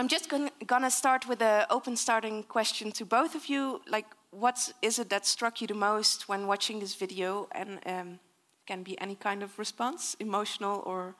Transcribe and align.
I'm 0.00 0.08
just 0.08 0.30
gonna, 0.30 0.50
gonna 0.66 0.90
start 0.90 1.28
with 1.28 1.42
an 1.42 1.66
open 1.68 1.94
starting 1.94 2.42
question 2.44 2.90
to 2.92 3.04
both 3.04 3.34
of 3.34 3.50
you. 3.50 3.82
Like, 3.86 4.06
what 4.30 4.72
is 4.80 4.98
it 4.98 5.10
that 5.10 5.26
struck 5.26 5.60
you 5.60 5.66
the 5.66 5.74
most 5.74 6.26
when 6.26 6.46
watching 6.46 6.80
this 6.80 6.94
video? 6.94 7.48
And 7.52 7.80
um, 7.84 8.18
can 8.66 8.82
be 8.82 8.98
any 8.98 9.14
kind 9.14 9.42
of 9.42 9.58
response, 9.58 10.16
emotional 10.18 10.82
or 10.86 11.16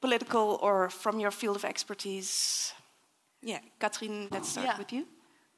political, 0.00 0.60
or 0.62 0.88
from 0.88 1.18
your 1.18 1.32
field 1.32 1.56
of 1.56 1.64
expertise. 1.64 2.72
Yeah, 3.42 3.58
Katrien, 3.80 4.28
let's 4.30 4.50
start 4.50 4.68
yeah. 4.68 4.78
with 4.78 4.92
you. 4.92 5.04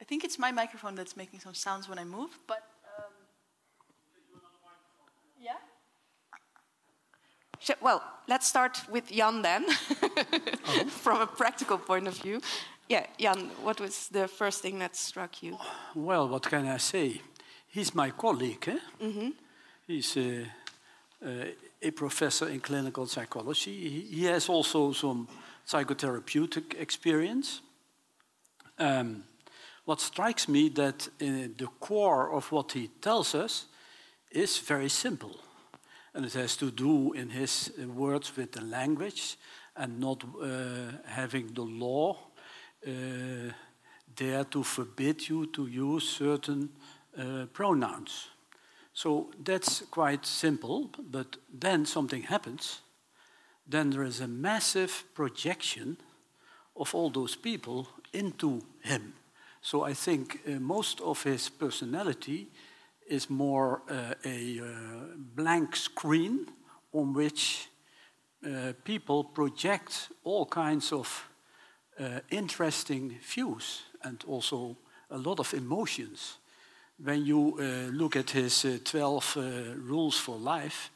I 0.01 0.05
think 0.05 0.25
it's 0.25 0.39
my 0.39 0.53
microphone 0.53 0.95
that's 0.95 1.19
making 1.19 1.41
some 1.41 1.53
sounds 1.53 1.87
when 1.87 1.99
I 1.99 2.05
move, 2.05 2.30
but. 2.46 2.62
Um, 2.96 3.12
yeah? 5.39 5.59
Well, 7.80 8.02
let's 8.26 8.46
start 8.46 8.79
with 8.90 9.10
Jan 9.10 9.42
then, 9.42 9.64
oh. 9.68 10.84
from 10.88 11.20
a 11.20 11.26
practical 11.26 11.79
point 11.79 12.08
of 12.08 12.14
view. 12.14 12.40
Yeah, 12.88 13.06
Jan, 13.18 13.50
what 13.62 13.80
was 13.80 14.08
the 14.08 14.29
first 14.29 14.62
thing 14.62 14.79
that 14.80 14.96
struck 14.96 15.43
you? 15.43 15.58
Well, 15.94 16.29
what 16.29 16.43
can 16.43 16.67
I 16.67 16.79
say? 16.79 17.20
He's 17.68 17.94
my 17.94 18.11
colleague. 18.11 18.70
Eh? 18.70 18.79
Mm 19.00 19.12
-hmm. 19.14 19.32
He's 19.86 20.17
uh, 20.17 20.46
uh, 21.22 21.46
a 21.82 21.90
professor 21.90 22.48
in 22.48 22.61
clinical 22.61 23.06
psychology. 23.06 23.70
He, 23.70 24.20
he 24.20 24.32
has 24.32 24.48
also 24.48 24.92
some 24.92 25.26
psychotherapeutic 25.64 26.75
experience. 26.75 27.62
Um, 28.79 29.25
what 29.84 30.00
strikes 30.00 30.46
me 30.46 30.70
that 30.72 31.11
uh, 31.20 31.29
the 31.56 31.68
core 31.79 32.31
of 32.31 32.50
what 32.50 32.72
he 32.72 32.91
tells 33.00 33.34
us 33.34 33.69
is 34.31 34.62
very 34.69 34.89
simple. 34.89 35.36
And 36.14 36.27
it 36.27 36.34
has 36.34 36.56
to 36.56 36.70
do, 36.70 37.12
in 37.12 37.30
his 37.30 37.72
words, 37.94 38.36
with 38.36 38.53
the 38.53 38.61
language 38.61 39.36
and 39.77 39.98
not 39.98 40.22
uh, 40.25 40.98
having 41.06 41.55
the 41.55 41.62
law 41.62 42.16
uh, 42.86 42.91
there 44.17 44.44
to 44.44 44.62
forbid 44.62 45.28
you 45.28 45.47
to 45.47 45.67
use 45.67 46.08
certain 46.08 46.69
uh, 47.19 47.47
pronouns. 47.53 48.28
So 48.92 49.31
that's 49.42 49.83
quite 49.91 50.27
simple, 50.27 50.91
but 51.11 51.37
then 51.53 51.87
something 51.87 52.22
happens. 52.22 52.83
Then 53.67 53.91
there 53.91 54.03
is 54.03 54.20
a 54.20 54.28
massive 54.28 55.05
projection 55.15 55.97
of 56.77 56.94
all 56.94 57.11
those 57.11 57.37
people 57.37 57.89
into 58.12 58.62
him. 58.83 59.15
So 59.62 59.84
I 59.84 59.94
think 59.94 60.41
uh, 60.47 60.61
most 60.61 61.00
of 61.00 61.22
his 61.22 61.48
personality 61.48 62.48
is 63.08 63.31
more 63.31 63.83
uh, 63.89 64.14
a 64.25 64.61
uh, 64.61 64.64
blank 65.34 65.77
screen 65.77 66.47
on 66.92 67.12
which 67.12 67.69
uh, 68.44 68.72
people 68.84 69.25
project 69.25 70.09
all 70.25 70.47
kinds 70.47 70.92
of 70.92 71.28
uh, 72.00 72.20
interesting 72.31 73.19
views 73.22 73.83
and 74.03 74.25
also 74.27 74.77
a 75.11 75.19
lot 75.19 75.39
of 75.39 75.55
emotions. 75.55 76.39
When 77.03 77.25
you 77.25 77.59
uh, 77.59 77.91
look 77.92 78.17
at 78.17 78.31
his 78.31 78.67
12 78.84 79.37
rules 79.77 80.19
for 80.19 80.37
life, 80.37 80.91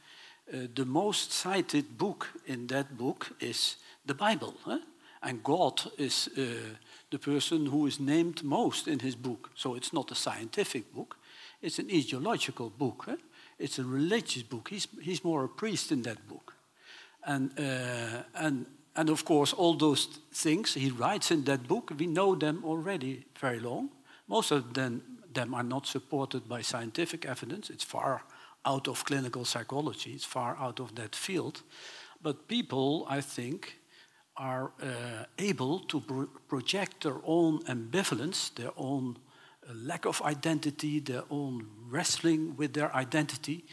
the 0.75 0.85
most 0.85 1.33
cited 1.33 1.99
book 1.99 2.29
in 2.47 2.67
that 2.69 2.97
book 2.97 3.33
is 3.41 3.77
the 4.07 4.15
Bible. 4.15 4.55
Huh? 4.65 4.79
And 5.23 5.43
God 5.43 5.83
is 5.99 6.29
uh, 6.39 6.77
the 7.11 7.19
person 7.19 7.67
who 7.67 7.87
is 7.87 7.99
named 7.99 8.45
most 8.45 8.87
in 8.87 9.01
his 9.01 9.17
book. 9.17 9.51
So 9.55 9.75
it's 9.75 9.93
not 9.93 10.11
a 10.11 10.15
scientific 10.15 10.95
book, 10.95 11.17
it's 11.63 11.79
an 11.79 11.89
ideological 11.93 12.71
book. 12.71 13.07
Eh? 13.09 13.17
It's 13.59 13.79
a 13.79 13.85
religious 13.85 14.43
book. 14.43 14.69
He's, 14.69 14.89
he's 15.01 15.25
more 15.25 15.45
a 15.45 15.49
priest 15.49 15.93
in 15.93 16.03
that 16.03 16.29
book. 16.29 16.55
And, 17.25 17.51
uh, 17.59 18.23
and, 18.35 18.67
and 18.95 19.11
of 19.11 19.25
course, 19.25 19.53
all 19.53 19.75
those 19.75 20.07
things 20.33 20.75
he 20.75 20.91
writes 20.91 21.31
in 21.31 21.45
that 21.45 21.67
book, 21.67 21.93
we 21.99 22.07
know 22.07 22.35
them 22.35 22.63
already 22.65 23.25
very 23.41 23.61
long. 23.61 23.91
Most 24.29 24.51
of 24.51 24.75
them, 24.75 25.03
them 25.33 25.55
are 25.55 25.65
not 25.65 25.87
supported 25.87 26.49
by 26.49 26.63
scientific 26.63 27.25
evidence. 27.25 27.71
It's 27.71 27.85
far 27.85 28.23
out 28.65 28.89
of 28.89 29.05
clinical 29.05 29.45
psychology, 29.45 30.13
it's 30.13 30.25
far 30.25 30.57
out 30.59 30.81
of 30.81 30.95
that 30.97 31.15
field. 31.15 31.63
But 32.21 32.49
people, 32.49 33.07
I 33.09 33.21
think, 33.21 33.79
are 34.37 34.73
uh, 34.83 35.25
able 35.39 35.81
to 35.81 36.01
pro 36.01 36.27
project 36.49 37.03
their 37.03 37.21
own 37.25 37.63
ambivalence, 37.65 38.55
their 38.55 38.73
own 38.77 39.17
uh, 39.69 39.73
lack 39.75 40.07
of 40.07 40.23
identity, 40.23 41.01
their 41.01 41.25
own 41.31 41.67
wrestling 41.89 42.57
with 42.57 42.73
their 42.73 42.95
identity 42.95 43.65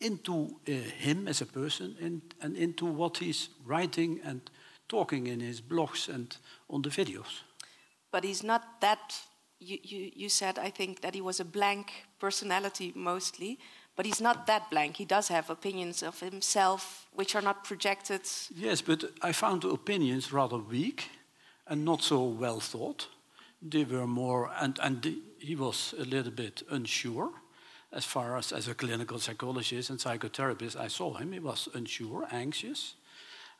into 0.00 0.56
uh, 0.68 0.72
him 0.72 1.28
as 1.28 1.40
a 1.40 1.46
person 1.46 1.96
and, 2.00 2.22
and 2.40 2.56
into 2.56 2.86
what 2.86 3.18
he's 3.18 3.48
writing 3.64 4.20
and 4.24 4.40
talking 4.88 5.26
in 5.26 5.40
his 5.40 5.60
blogs 5.60 6.08
and 6.08 6.36
on 6.68 6.82
the 6.82 6.90
videos. 6.90 7.42
But 8.10 8.24
he's 8.24 8.42
not 8.42 8.80
that. 8.80 9.14
You, 9.58 9.78
you, 9.82 10.10
you 10.14 10.28
said, 10.28 10.58
I 10.58 10.70
think, 10.70 11.00
that 11.02 11.14
he 11.14 11.20
was 11.20 11.40
a 11.40 11.44
blank 11.44 11.92
personality 12.18 12.92
mostly. 12.96 13.58
But 13.94 14.06
he's 14.06 14.20
not 14.20 14.46
that 14.46 14.70
blank. 14.70 14.96
He 14.96 15.04
does 15.04 15.28
have 15.28 15.50
opinions 15.50 16.02
of 16.02 16.20
himself 16.20 17.06
which 17.12 17.34
are 17.34 17.42
not 17.42 17.64
projected. 17.64 18.22
Yes, 18.54 18.82
but 18.82 19.04
I 19.20 19.32
found 19.32 19.62
the 19.62 19.68
opinions 19.68 20.32
rather 20.32 20.56
weak 20.56 21.10
and 21.66 21.84
not 21.84 22.02
so 22.02 22.24
well 22.24 22.60
thought. 22.60 23.08
They 23.60 23.84
were 23.84 24.06
more, 24.06 24.50
and, 24.60 24.78
and 24.82 25.02
the, 25.02 25.18
he 25.42 25.56
was 25.56 25.94
a 25.98 26.04
little 26.04 26.32
bit 26.32 26.62
unsure. 26.70 27.30
As 27.92 28.04
far 28.04 28.38
as, 28.38 28.52
as 28.52 28.68
a 28.68 28.74
clinical 28.74 29.18
psychologist 29.18 29.90
and 29.90 29.98
psychotherapist, 29.98 30.76
I 30.76 30.88
saw 30.88 31.14
him. 31.14 31.32
He 31.32 31.40
was 31.40 31.68
unsure, 31.74 32.26
anxious. 32.30 32.94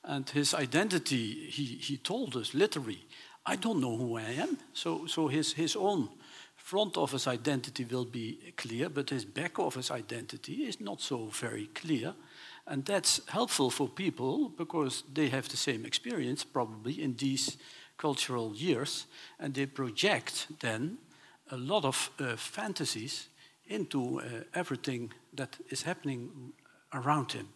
And 0.04 0.28
his 0.28 0.54
identity, 0.54 1.50
he, 1.50 1.64
he 1.64 1.96
told 1.98 2.36
us 2.36 2.54
literally, 2.54 3.04
I 3.44 3.56
don't 3.56 3.80
know 3.80 3.96
who 3.96 4.16
I 4.16 4.22
am. 4.22 4.58
So, 4.72 5.06
so 5.06 5.28
his, 5.28 5.52
his 5.52 5.76
own 5.76 6.08
front 6.56 6.96
office 6.96 7.26
identity 7.26 7.84
will 7.84 8.04
be 8.04 8.54
clear, 8.56 8.88
but 8.88 9.10
his 9.10 9.24
back 9.24 9.58
office 9.58 9.90
identity 9.90 10.64
is 10.64 10.80
not 10.80 11.00
so 11.00 11.26
very 11.26 11.66
clear. 11.74 12.14
And 12.66 12.84
that's 12.84 13.20
helpful 13.28 13.70
for 13.70 13.88
people 13.88 14.48
because 14.48 15.02
they 15.12 15.28
have 15.28 15.48
the 15.48 15.56
same 15.56 15.84
experience 15.84 16.44
probably 16.44 17.02
in 17.02 17.16
these 17.16 17.58
cultural 17.98 18.54
years, 18.54 19.06
and 19.38 19.54
they 19.54 19.66
project 19.66 20.46
then 20.60 20.98
a 21.52 21.56
lot 21.56 21.84
of 21.84 22.10
uh, 22.18 22.36
fantasies 22.36 23.28
into 23.66 24.20
uh, 24.20 24.24
everything 24.54 25.12
that 25.34 25.56
is 25.68 25.82
happening 25.82 26.52
around 26.92 27.32
him. 27.32 27.48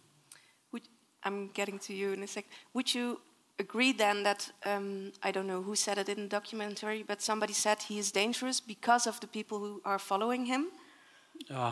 Would, 0.71 0.87
I'm 1.23 1.49
getting 1.53 1.79
to 1.79 1.93
you 1.93 2.13
in 2.13 2.23
a 2.23 2.27
sec. 2.27 2.45
Would 2.73 2.93
you 2.93 3.19
agree 3.59 3.91
then 3.91 4.23
that 4.23 4.51
um, 4.65 5.11
I 5.23 5.31
don't 5.31 5.47
know 5.47 5.61
who 5.63 5.75
said 5.75 5.97
it 5.97 6.09
in 6.09 6.21
the 6.21 6.27
documentary, 6.27 7.03
but 7.03 7.21
somebody 7.21 7.53
said 7.53 7.81
he 7.81 7.97
is 7.97 8.11
dangerous 8.11 8.61
because 8.61 9.07
of 9.07 9.19
the 9.19 9.27
people 9.27 9.59
who 9.59 9.81
are 9.83 9.99
following 9.99 10.45
him? 10.45 10.67
Uh, 11.49 11.71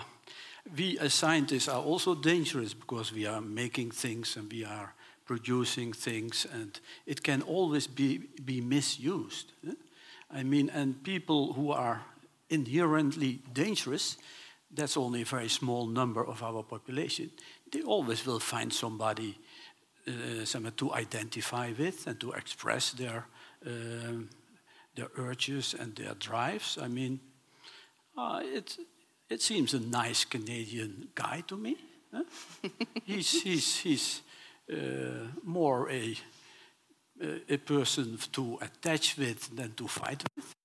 we 0.77 0.97
as 0.99 1.13
scientists 1.13 1.67
are 1.67 1.81
also 1.81 2.15
dangerous 2.15 2.73
because 2.73 3.13
we 3.13 3.27
are 3.27 3.41
making 3.41 3.91
things 3.91 4.37
and 4.37 4.51
we 4.51 4.65
are 4.65 4.93
producing 5.25 5.91
things, 5.93 6.45
and 6.53 6.79
it 7.05 7.23
can 7.23 7.41
always 7.41 7.87
be, 7.87 8.29
be 8.45 8.61
misused. 8.61 9.53
Eh? 9.67 9.73
I 10.31 10.43
mean, 10.43 10.69
and 10.69 11.03
people 11.03 11.53
who 11.53 11.71
are 11.71 12.01
inherently 12.49 13.41
dangerous, 13.53 14.17
that's 14.71 14.97
only 14.97 15.21
a 15.21 15.25
very 15.25 15.49
small 15.49 15.87
number 15.87 16.25
of 16.25 16.43
our 16.43 16.63
population. 16.63 17.31
They 17.71 17.81
always 17.81 18.25
will 18.25 18.39
find 18.39 18.73
somebody 18.73 19.37
uh, 20.07 20.71
to 20.77 20.93
identify 20.93 21.71
with 21.77 22.07
and 22.07 22.19
to 22.19 22.31
express 22.33 22.91
their, 22.91 23.25
uh, 23.65 24.21
their 24.95 25.09
urges 25.17 25.75
and 25.79 25.95
their 25.95 26.13
drives. 26.13 26.77
I 26.81 26.87
mean, 26.87 27.19
uh, 28.17 28.41
it, 28.43 28.77
it 29.29 29.41
seems 29.41 29.73
a 29.73 29.79
nice 29.79 30.25
Canadian 30.25 31.09
guy 31.15 31.43
to 31.47 31.57
me. 31.57 31.77
Huh? 32.13 32.23
he's 33.03 33.41
he's, 33.41 33.77
he's 33.77 34.21
uh, 34.71 35.27
more 35.43 35.89
a, 35.89 36.15
a 37.49 37.57
person 37.57 38.17
to 38.31 38.57
attach 38.61 39.17
with 39.17 39.55
than 39.55 39.73
to 39.73 39.87
fight 39.87 40.23
with. 40.35 40.55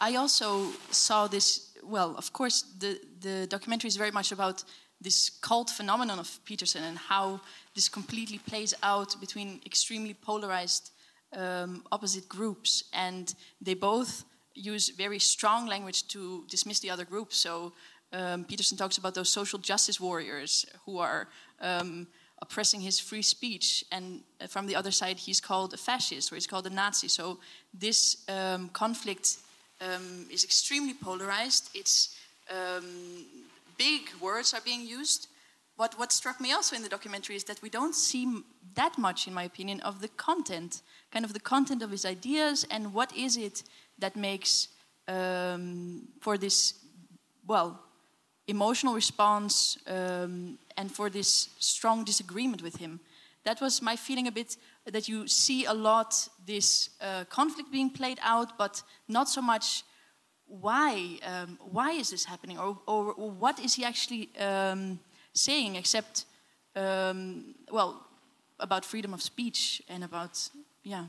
I 0.00 0.16
also 0.16 0.72
saw 0.90 1.28
this. 1.28 1.76
Well, 1.82 2.14
of 2.16 2.32
course, 2.32 2.64
the 2.78 2.98
the 3.20 3.46
documentary 3.46 3.88
is 3.88 3.96
very 3.96 4.10
much 4.10 4.32
about 4.32 4.64
this 5.02 5.30
cult 5.40 5.70
phenomenon 5.70 6.18
of 6.18 6.38
Peterson 6.44 6.84
and 6.84 6.98
how 6.98 7.40
this 7.74 7.88
completely 7.88 8.38
plays 8.38 8.74
out 8.82 9.20
between 9.20 9.60
extremely 9.64 10.14
polarized 10.14 10.90
um, 11.36 11.82
opposite 11.90 12.28
groups, 12.28 12.84
and 12.92 13.34
they 13.64 13.74
both 13.74 14.24
use 14.54 14.90
very 14.90 15.18
strong 15.18 15.68
language 15.68 16.06
to 16.08 16.44
dismiss 16.48 16.80
the 16.80 16.90
other 16.90 17.04
group. 17.04 17.32
So 17.32 17.72
um, 18.12 18.44
Peterson 18.44 18.76
talks 18.76 18.98
about 18.98 19.14
those 19.14 19.28
social 19.28 19.58
justice 19.58 20.00
warriors 20.00 20.66
who 20.84 20.98
are 20.98 21.28
um, 21.60 22.06
oppressing 22.42 22.80
his 22.80 23.00
free 23.00 23.22
speech, 23.22 23.84
and 23.92 24.22
from 24.48 24.66
the 24.66 24.76
other 24.76 24.90
side, 24.90 25.18
he's 25.18 25.40
called 25.40 25.72
a 25.74 25.76
fascist 25.76 26.32
or 26.32 26.34
he's 26.34 26.46
called 26.46 26.66
a 26.66 26.70
Nazi. 26.70 27.08
So 27.08 27.38
this 27.72 28.24
um, 28.28 28.68
conflict 28.70 29.38
um, 29.80 30.26
is 30.30 30.44
extremely 30.44 30.94
polarized. 30.94 31.70
It's 31.74 32.16
um, 32.50 33.24
big 33.78 34.10
words 34.20 34.54
are 34.54 34.60
being 34.64 34.86
used. 34.86 35.28
What, 35.76 35.98
what 35.98 36.12
struck 36.12 36.40
me 36.40 36.52
also 36.52 36.76
in 36.76 36.82
the 36.82 36.88
documentary 36.88 37.36
is 37.36 37.44
that 37.44 37.62
we 37.62 37.70
don't 37.70 37.94
see 37.94 38.42
that 38.74 38.98
much, 38.98 39.26
in 39.26 39.32
my 39.32 39.44
opinion, 39.44 39.80
of 39.80 40.00
the 40.00 40.08
content, 40.08 40.82
kind 41.10 41.24
of 41.24 41.32
the 41.32 41.40
content 41.40 41.82
of 41.82 41.90
his 41.90 42.04
ideas, 42.04 42.66
and 42.70 42.92
what 42.92 43.16
is 43.16 43.36
it 43.36 43.62
that 43.98 44.14
makes 44.16 44.68
um, 45.08 46.08
for 46.20 46.36
this, 46.36 46.74
well, 47.46 47.80
emotional 48.46 48.94
response 48.94 49.78
um, 49.86 50.58
and 50.76 50.92
for 50.92 51.08
this 51.08 51.48
strong 51.58 52.04
disagreement 52.04 52.62
with 52.62 52.76
him. 52.76 53.00
That 53.44 53.60
was 53.60 53.80
my 53.80 53.96
feeling 53.96 54.26
a 54.26 54.32
bit 54.32 54.56
that 54.86 55.08
you 55.08 55.26
see 55.26 55.66
a 55.66 55.74
lot 55.74 56.28
this 56.46 56.90
uh, 57.00 57.24
conflict 57.24 57.70
being 57.70 57.90
played 57.90 58.18
out, 58.22 58.56
but 58.58 58.82
not 59.08 59.28
so 59.28 59.42
much 59.42 59.84
why 60.46 61.18
um, 61.24 61.58
why 61.70 61.92
is 61.92 62.10
this 62.10 62.24
happening? 62.24 62.58
Or, 62.58 62.78
or, 62.86 63.12
or 63.12 63.30
what 63.30 63.60
is 63.60 63.74
he 63.74 63.84
actually 63.84 64.30
um, 64.38 64.98
saying 65.32 65.76
except 65.76 66.24
um, 66.74 67.54
well 67.70 68.06
about 68.58 68.84
freedom 68.84 69.14
of 69.14 69.22
speech 69.22 69.82
and 69.88 70.04
about 70.04 70.50
yeah. 70.82 71.04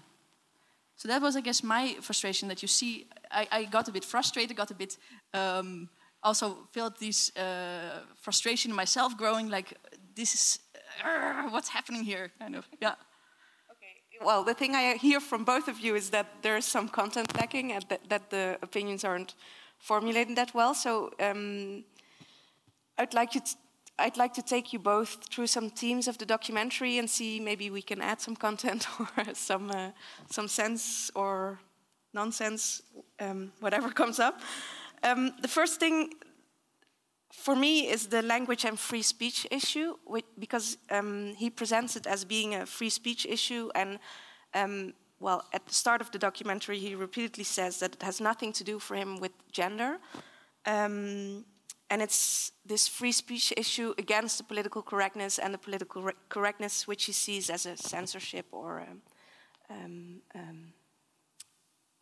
So 0.96 1.08
that 1.08 1.22
was 1.22 1.36
i 1.36 1.42
guess 1.42 1.64
my 1.64 1.96
frustration 2.02 2.48
that 2.50 2.62
you 2.62 2.68
see 2.68 3.08
i, 3.32 3.48
I 3.52 3.64
got 3.64 3.88
a 3.88 3.92
bit 3.92 4.06
frustrated 4.06 4.56
got 4.56 4.70
a 4.70 4.76
bit 4.76 4.98
um, 5.34 5.90
also 6.22 6.68
felt 6.72 7.00
this 7.00 7.36
uh, 7.36 8.02
frustration 8.22 8.72
myself 8.76 9.18
growing 9.18 9.50
like 9.50 9.74
this 10.16 10.34
is 10.36 10.60
uh, 11.04 11.50
what's 11.50 11.70
happening 11.70 12.04
here 12.04 12.32
kind 12.40 12.56
of 12.56 12.68
yeah 12.80 12.94
well, 14.24 14.44
the 14.44 14.54
thing 14.54 14.76
I 14.76 14.96
hear 14.96 15.20
from 15.20 15.44
both 15.44 15.68
of 15.68 15.80
you 15.80 15.96
is 15.96 16.10
that 16.10 16.28
there's 16.42 16.66
some 16.66 16.88
content 16.88 17.36
lacking 17.36 17.72
and 17.72 17.86
that, 17.90 18.10
that 18.10 18.30
the 18.30 18.58
opinions 18.62 19.04
aren't 19.04 19.36
formulated 19.80 20.36
that 20.36 20.54
well. 20.54 20.74
So 20.74 21.12
um, 21.20 21.84
I'd 22.98 23.14
like 23.14 23.36
you. 23.36 23.42
To, 23.42 23.56
I'd 24.00 24.18
like 24.18 24.34
to 24.34 24.42
take 24.42 24.74
you 24.74 24.80
both 24.80 25.26
through 25.30 25.48
some 25.48 25.70
themes 25.70 26.08
of 26.08 26.18
the 26.18 26.26
documentary 26.26 26.98
and 26.98 27.08
see 27.10 27.40
maybe 27.40 27.70
we 27.70 27.82
can 27.82 28.02
add 28.02 28.20
some 28.20 28.36
content 28.36 28.88
or 29.00 29.08
some 29.34 29.70
uh, 29.70 29.92
some 30.30 30.48
sense 30.48 31.12
or 31.14 31.60
nonsense, 32.14 32.82
um, 33.20 33.52
whatever 33.60 33.90
comes 33.90 34.20
up. 34.20 34.42
Um, 35.04 35.34
the 35.42 35.48
first 35.48 35.80
thing 35.80 36.14
for 37.34 37.56
me 37.56 37.90
is 37.90 38.08
the 38.08 38.22
language 38.22 38.66
and 38.66 38.80
free 38.80 39.02
speech 39.02 39.48
issue, 39.52 39.96
because 40.38 40.78
um, 40.90 41.34
he 41.38 41.50
presents 41.50 41.96
it 41.96 42.06
as 42.06 42.26
being 42.26 42.56
a 42.56 42.66
free 42.66 42.90
speech 42.90 43.26
issue. 43.26 43.70
And, 43.74 44.00
um, 44.54 44.94
well, 45.20 45.46
at 45.54 45.66
the 45.66 45.74
start 45.74 46.02
of 46.02 46.12
the 46.12 46.20
documentary, 46.20 46.80
he 46.80 46.96
repeatedly 46.96 47.44
says 47.44 47.80
that 47.80 47.96
it 47.96 48.04
has 48.04 48.20
nothing 48.20 48.52
to 48.54 48.64
do 48.64 48.80
for 48.80 48.96
him 48.96 49.20
with 49.20 49.32
gender. 49.52 49.98
Um, 50.66 51.46
and 51.90 52.02
it's 52.02 52.54
this 52.66 52.88
free 52.88 53.12
speech 53.12 53.54
issue 53.58 53.94
against 53.98 54.38
the 54.38 54.44
political 54.46 54.82
correctness 54.82 55.40
and 55.40 55.54
the 55.54 55.58
political 55.58 56.10
correctness 56.30 56.88
which 56.88 57.04
he 57.06 57.12
sees 57.12 57.50
as 57.50 57.66
a 57.66 57.76
censorship 57.76 58.46
or 58.52 58.86
um, 59.70 60.22
um, 60.34 60.74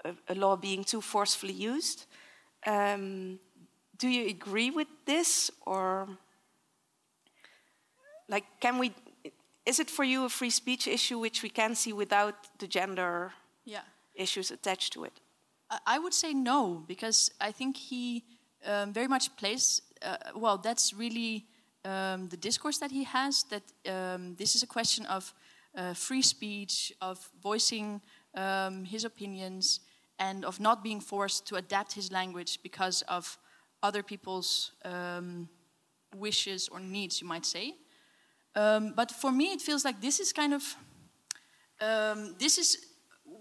a, 0.06 0.14
a, 0.28 0.36
law 0.36 0.56
being 0.56 0.84
too 0.84 1.02
forcefully 1.02 1.54
used. 1.54 2.06
Um, 2.68 3.40
do 4.00 4.07
you 4.07 4.30
agree 4.30 4.72
with 4.72 4.88
this 5.06 5.51
or 5.66 6.07
like 8.28 8.46
can 8.60 8.80
we 8.80 8.94
is 9.66 9.80
it 9.80 9.90
for 9.90 10.04
you 10.04 10.25
a 10.25 10.30
free 10.30 10.50
speech 10.50 10.88
issue 10.88 11.19
which 11.19 11.44
we 11.44 11.50
can 11.50 11.75
see 11.75 11.94
without 11.94 12.36
the 12.57 12.68
gender 12.68 13.31
yeah. 13.66 13.81
issues 14.16 14.51
attached 14.51 14.94
to 14.94 15.04
it 15.04 15.19
i 15.86 16.00
would 16.00 16.13
say 16.13 16.34
no 16.34 16.84
because 16.88 17.31
i 17.40 17.51
think 17.51 17.78
he 17.78 18.24
um, 18.66 18.94
very 18.94 19.07
much 19.07 19.36
plays 19.38 19.81
uh, 20.01 20.18
well 20.36 20.57
that's 20.57 20.94
really 20.94 21.46
um, 21.86 22.28
the 22.30 22.38
discourse 22.38 22.78
that 22.80 22.92
he 22.92 23.04
has 23.04 23.44
that 23.44 23.63
um, 23.88 24.36
this 24.36 24.56
is 24.56 24.63
a 24.63 24.68
question 24.68 25.06
of 25.06 25.34
uh, 25.75 25.94
free 25.94 26.22
speech 26.22 26.92
of 27.01 27.30
voicing 27.42 28.01
um, 28.36 28.86
his 28.86 29.06
opinions 29.06 29.80
and 30.18 30.44
of 30.44 30.60
not 30.60 30.84
being 30.84 31.00
forced 31.00 31.48
to 31.48 31.56
adapt 31.56 31.94
his 31.94 32.12
language 32.12 32.60
because 32.62 33.01
of 33.04 33.38
other 33.81 34.04
people's 34.04 34.72
um, 34.86 35.50
wishes 36.16 36.70
or 36.70 36.80
needs, 36.80 37.22
you 37.22 37.28
might 37.28 37.46
say. 37.46 37.76
Um, 38.56 38.94
but 38.96 39.12
for 39.12 39.31
me, 39.31 39.46
it 39.46 39.62
feels 39.62 39.86
like 39.86 40.02
this 40.02 40.20
is 40.20 40.34
kind 40.34 40.54
of 40.54 40.76
um, 41.81 42.36
this 42.40 42.58
is 42.58 42.78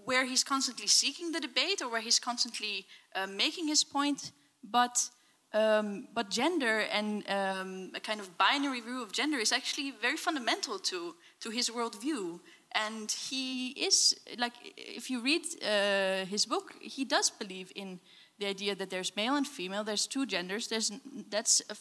where 0.05 0.25
he's 0.25 0.43
constantly 0.43 0.87
seeking 0.87 1.31
the 1.31 1.39
debate 1.39 1.81
or 1.81 1.89
where 1.89 2.01
he's 2.01 2.19
constantly 2.19 2.85
uh, 3.15 3.27
making 3.27 3.67
his 3.67 3.83
point. 3.83 4.31
But 4.63 5.09
um, 5.51 6.07
but 6.13 6.29
gender 6.29 6.81
and 6.91 7.23
um, 7.27 7.91
a 7.95 7.99
kind 7.99 8.19
of 8.19 8.37
binary 8.37 8.81
view 8.81 9.01
of 9.01 9.11
gender 9.11 9.39
is 9.39 9.51
actually 9.51 9.91
very 10.01 10.17
fundamental 10.17 10.79
to 10.79 11.15
to 11.39 11.49
his 11.49 11.69
worldview. 11.69 12.39
And 12.73 13.11
he 13.11 13.69
is 13.69 14.15
like, 14.37 14.53
if 14.77 15.09
you 15.09 15.21
read 15.21 15.41
uh, 15.63 16.25
his 16.25 16.45
book, 16.45 16.75
he 16.79 17.03
does 17.03 17.31
believe 17.31 17.71
in 17.75 17.99
the 18.39 18.45
idea 18.45 18.75
that 18.75 18.89
there's 18.89 19.15
male 19.15 19.35
and 19.35 19.47
female, 19.47 19.83
there's 19.83 20.07
two 20.07 20.25
genders, 20.25 20.67
there's, 20.67 20.91
that's 21.29 21.61
a 21.69 21.75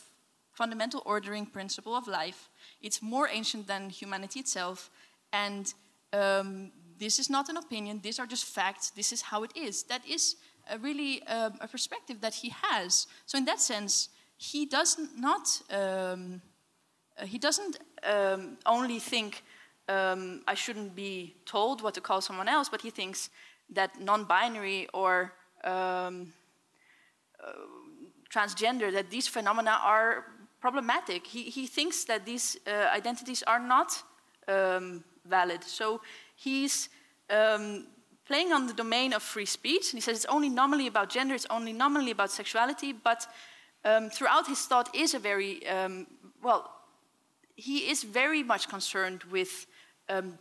fundamental 0.53 1.03
ordering 1.07 1.47
principle 1.47 1.95
of 1.95 2.09
life. 2.09 2.51
It's 2.83 3.01
more 3.01 3.29
ancient 3.29 3.67
than 3.67 3.91
humanity 3.91 4.41
itself, 4.41 4.91
and 5.33 5.73
um, 6.13 6.73
this 6.99 7.19
is 7.19 7.31
not 7.31 7.49
an 7.49 7.57
opinion, 7.57 8.01
these 8.03 8.19
are 8.19 8.27
just 8.27 8.45
facts, 8.45 8.91
this 8.91 9.13
is 9.13 9.23
how 9.23 9.45
it 9.45 9.53
is. 9.57 9.85
That 9.85 10.03
is 10.07 10.37
a 10.71 10.79
really 10.79 11.23
um, 11.27 11.55
a 11.61 11.69
perspective 11.69 12.21
that 12.21 12.35
he 12.35 12.53
has. 12.63 13.07
So, 13.27 13.39
in 13.39 13.45
that 13.45 13.61
sense, 13.61 14.09
he 14.37 14.67
does 14.67 14.99
not. 15.17 15.63
Um, 15.71 16.43
uh, 17.21 17.27
he 17.27 17.39
doesn't 17.39 17.79
um, 18.05 18.59
only 18.65 19.01
think 19.01 19.43
um, 19.89 20.43
I 20.47 20.55
shouldn't 20.55 20.95
be 20.95 21.35
told 21.47 21.83
what 21.83 21.95
to 21.95 22.01
call 22.01 22.21
someone 22.21 22.49
else, 22.49 22.69
but 22.69 22.83
he 22.83 22.91
thinks 22.91 23.31
that 23.71 24.01
non-binary 24.01 24.89
or 24.95 25.33
um, 25.65 26.33
transgender, 28.31 28.93
that 28.93 29.11
these 29.11 29.29
phenomena 29.29 29.79
are 29.83 30.25
problematic. 30.61 31.27
He, 31.27 31.45
he 31.45 31.67
thinks 31.67 32.05
that 32.05 32.25
these 32.25 32.59
uh, 32.67 32.89
identities 32.95 33.43
are 33.43 33.61
not 33.61 34.03
um, 34.49 35.05
valid. 35.25 35.65
So 35.65 36.01
he's 36.35 36.89
um, 37.31 37.87
playing 38.27 38.53
on 38.53 38.67
the 38.67 38.75
domain 38.75 39.13
of 39.13 39.23
free 39.23 39.47
speech, 39.47 39.93
and 39.93 39.97
he 39.97 40.01
says 40.01 40.17
it's 40.17 40.27
only 40.27 40.49
nominally 40.49 40.87
about 40.87 41.11
gender, 41.11 41.35
it's 41.35 41.47
only 41.51 41.73
nominally 41.73 42.11
about 42.11 42.31
sexuality, 42.31 42.93
but 42.93 43.27
um, 43.85 44.11
throughout 44.11 44.47
his 44.47 44.61
thought 44.67 44.95
is 44.95 45.15
a 45.15 45.19
very, 45.19 45.67
um, 45.69 46.07
well, 46.43 46.71
he 47.57 47.91
is 47.91 48.03
very 48.03 48.43
much 48.43 48.69
concerned 48.69 49.25
with 49.25 49.67
um, 50.09 50.39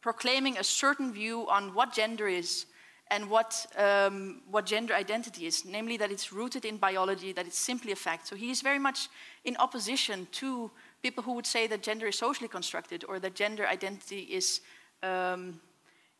proclaiming 0.00 0.56
a 0.58 0.64
certain 0.64 1.12
view 1.12 1.48
on 1.48 1.74
what 1.74 1.92
gender 1.92 2.28
is, 2.28 2.66
and 3.10 3.30
what, 3.30 3.66
um, 3.76 4.42
what 4.50 4.66
gender 4.66 4.94
identity 4.94 5.46
is, 5.46 5.64
namely 5.64 5.96
that 5.96 6.10
it's 6.10 6.32
rooted 6.32 6.64
in 6.64 6.76
biology, 6.76 7.32
that 7.32 7.46
it's 7.46 7.58
simply 7.58 7.92
a 7.92 7.96
fact. 7.96 8.26
So 8.26 8.36
he 8.36 8.50
is 8.50 8.60
very 8.60 8.78
much 8.78 9.08
in 9.44 9.56
opposition 9.56 10.28
to 10.32 10.70
people 11.02 11.22
who 11.22 11.32
would 11.32 11.46
say 11.46 11.66
that 11.66 11.82
gender 11.82 12.06
is 12.06 12.18
socially 12.18 12.48
constructed 12.48 13.04
or 13.08 13.18
that 13.20 13.34
gender 13.34 13.66
identity 13.66 14.20
is, 14.20 14.60
um, 15.02 15.60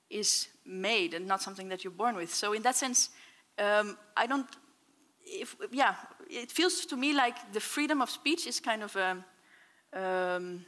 is 0.09 0.49
made 0.65 1.15
and 1.15 1.27
not 1.27 1.43
something 1.43 1.69
that 1.69 1.85
you're 1.85 1.91
born 1.91 2.17
with. 2.17 2.33
So 2.33 2.53
in 2.53 2.63
that 2.63 2.77
sense, 2.77 3.11
um, 3.59 3.99
I 4.17 4.27
don't, 4.27 4.47
if, 5.25 5.57
yeah, 5.71 5.95
it 6.31 6.51
feels 6.51 6.87
to 6.87 6.97
me 6.97 7.13
like 7.13 7.53
the 7.53 7.61
freedom 7.61 8.01
of 8.01 8.09
speech 8.09 8.47
is 8.47 8.61
kind 8.61 8.83
of 8.83 8.97
a, 8.97 9.25
um, 9.93 10.65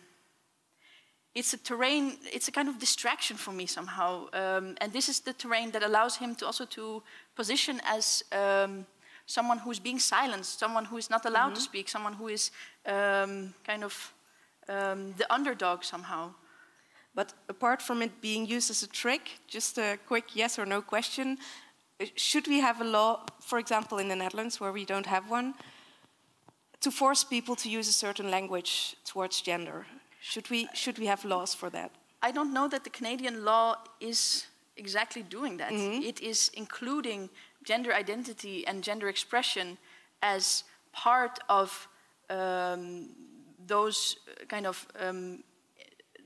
it's 1.35 1.55
a 1.55 1.59
terrain, 1.59 2.19
it's 2.33 2.49
a 2.49 2.53
kind 2.53 2.69
of 2.69 2.79
distraction 2.79 3.37
for 3.37 3.53
me 3.53 3.67
somehow. 3.67 4.29
Um, 4.33 4.77
and 4.81 4.93
this 4.93 5.09
is 5.09 5.21
the 5.21 5.33
terrain 5.33 5.71
that 5.71 5.83
allows 5.83 6.17
him 6.17 6.35
to 6.37 6.47
also 6.47 6.65
to 6.67 7.03
position 7.37 7.81
as 7.85 8.25
um, 8.33 8.87
someone 9.27 9.59
who's 9.59 9.79
being 9.79 10.01
silenced, 10.01 10.59
someone 10.59 10.87
who 10.87 10.97
is 10.97 11.09
not 11.09 11.25
allowed 11.25 11.51
mm 11.51 11.53
-hmm. 11.53 11.55
to 11.55 11.61
mm-hmm. 11.61 11.71
speak, 11.71 11.89
someone 11.89 12.17
who 12.17 12.29
is 12.29 12.51
um, 12.85 13.55
kind 13.63 13.85
of 13.85 14.13
um, 14.69 15.15
the 15.17 15.27
underdog 15.35 15.83
somehow. 15.83 16.33
But 17.15 17.35
apart 17.49 17.83
from 17.83 18.03
it 18.03 18.21
being 18.21 18.53
used 18.57 18.71
as 18.71 18.83
a 18.83 18.87
trick, 18.87 19.41
just 19.49 19.79
a 19.79 19.99
quick 20.07 20.25
yes 20.35 20.59
or 20.59 20.67
no 20.67 20.83
question. 20.83 21.39
Should 22.15 22.47
we 22.47 22.61
have 22.61 22.81
a 22.81 22.85
law, 22.85 23.25
for 23.41 23.59
example, 23.59 24.03
in 24.03 24.09
the 24.09 24.17
Netherlands, 24.17 24.59
where 24.59 24.73
we 24.73 24.85
don't 24.85 25.07
have 25.07 25.23
one, 25.29 25.55
to 26.79 26.91
force 26.91 27.27
people 27.27 27.55
to 27.57 27.69
use 27.79 27.89
a 27.89 27.93
certain 27.93 28.31
language 28.31 28.97
towards 29.05 29.43
gender? 29.43 29.87
Should 30.21 30.51
we, 30.51 30.69
should 30.75 30.99
we 30.99 31.07
have 31.07 31.25
laws 31.25 31.55
for 31.55 31.71
that? 31.71 31.91
I 32.23 32.31
don't 32.31 32.53
know 32.53 32.69
that 32.69 32.85
the 32.85 32.91
Canadian 32.91 33.45
law 33.45 33.77
is 34.01 34.47
exactly 34.77 35.23
doing 35.23 35.59
that. 35.59 35.71
Mm 35.71 35.79
-hmm. 35.79 36.03
It 36.03 36.21
is 36.21 36.51
including 36.53 37.31
gender 37.63 37.93
identity 37.99 38.67
and 38.67 38.85
gender 38.85 39.09
expression 39.09 39.79
as 40.19 40.65
part 40.93 41.39
of 41.47 41.89
um, 42.29 43.09
those 43.67 44.17
kind 44.47 44.67
of 44.67 44.87
um, 44.99 45.43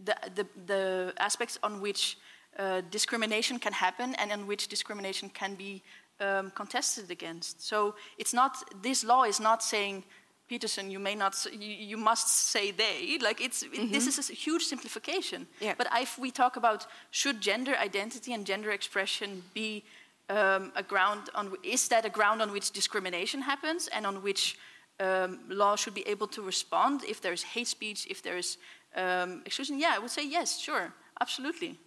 the, 0.05 0.15
the, 0.35 0.47
the, 0.67 1.13
aspects 1.17 1.59
on 1.61 1.81
which 1.81 2.17
uh, 2.59 2.81
discrimination 2.91 3.59
can 3.59 3.73
happen 3.73 4.15
and 4.15 4.33
on 4.33 4.47
which 4.47 4.69
discrimination 4.69 5.31
can 5.31 5.55
be 5.55 5.83
um, 6.21 6.51
contested 6.51 7.11
against. 7.11 7.63
So 7.63 7.95
it's 8.17 8.33
not 8.33 8.57
this 8.83 9.03
law 9.03 9.25
is 9.25 9.39
not 9.39 9.63
saying 9.63 10.05
Peterson, 10.47 10.91
you 10.91 10.99
may 10.99 11.15
not, 11.15 11.47
you, 11.53 11.75
you 11.91 11.97
must 11.97 12.29
say 12.29 12.73
they. 12.73 13.19
Like 13.21 13.43
it's, 13.43 13.63
mm 13.63 13.71
-hmm. 13.73 13.93
this 13.93 14.07
is 14.07 14.31
a 14.31 14.35
huge 14.35 14.65
simplification. 14.65 15.49
Yeah. 15.59 15.77
But 15.77 15.87
if 16.01 16.19
we 16.19 16.31
talk 16.31 16.57
about 16.57 16.87
should 17.11 17.45
gender 17.45 17.83
identity 17.85 18.35
and 18.35 18.47
gender 18.47 18.71
expression 18.73 19.43
be 19.53 19.83
um, 20.29 20.71
a 20.75 20.83
ground 20.83 21.31
on, 21.33 21.57
is 21.63 21.87
that 21.89 22.05
a 22.05 22.11
ground 22.11 22.41
on 22.41 22.51
which 22.51 22.71
discrimination 22.73 23.43
happens 23.43 23.89
and 23.89 24.07
on 24.07 24.23
which 24.23 24.57
um, 24.97 25.39
law 25.49 25.77
should 25.77 25.95
be 25.95 26.11
able 26.11 26.29
to 26.29 26.43
respond 26.43 27.03
if 27.03 27.21
there's 27.21 27.43
hate 27.43 27.69
speech, 27.69 28.07
if 28.07 28.21
there's 28.21 28.59
um, 28.97 29.41
exclusion? 29.45 29.79
Yeah, 29.79 29.97
I 29.97 29.99
would 29.99 30.11
say 30.11 30.27
yes, 30.29 30.61
sure, 30.61 30.93
absolutely. 31.21 31.79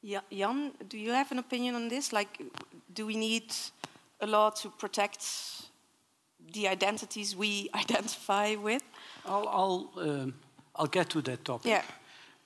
Yeah, 0.00 0.22
Jan, 0.30 0.72
do 0.88 0.98
you 0.98 1.12
have 1.12 1.32
an 1.32 1.38
opinion 1.38 1.74
on 1.74 1.88
this? 1.88 2.12
Like, 2.12 2.42
do 2.92 3.06
we 3.06 3.16
need 3.16 3.54
a 4.20 4.26
law 4.26 4.50
to 4.50 4.70
protect 4.70 5.24
the 6.52 6.68
identities 6.68 7.36
we 7.36 7.68
identify 7.74 8.54
with? 8.54 8.82
I'll, 9.24 9.48
I'll, 9.48 9.90
um, 9.96 10.34
I'll 10.76 10.90
get 10.90 11.10
to 11.10 11.22
that 11.22 11.44
topic. 11.44 11.66
Yeah. 11.66 11.82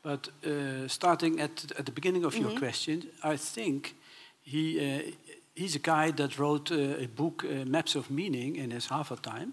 But 0.02 0.28
uh, 0.47 0.88
starting 0.88 1.40
at, 1.40 1.73
at 1.78 1.85
the 1.85 1.93
beginning 1.93 2.25
of 2.25 2.33
mm 2.33 2.38
-hmm. 2.38 2.43
your 2.43 2.52
mm-hmm. 2.52 2.64
question, 2.64 3.11
I 3.25 3.37
think 3.52 3.95
he, 4.43 4.78
uh, 4.81 5.12
he's 5.55 5.76
a 5.76 5.81
guy 5.83 6.14
that 6.14 6.37
wrote 6.37 6.75
uh, 6.75 7.02
a 7.05 7.09
book, 7.14 7.43
uh, 7.43 7.64
Maps 7.64 7.95
of 7.95 8.09
Meaning, 8.09 8.57
in 8.57 8.71
his 8.71 8.87
Harvard 8.87 9.23
time. 9.23 9.52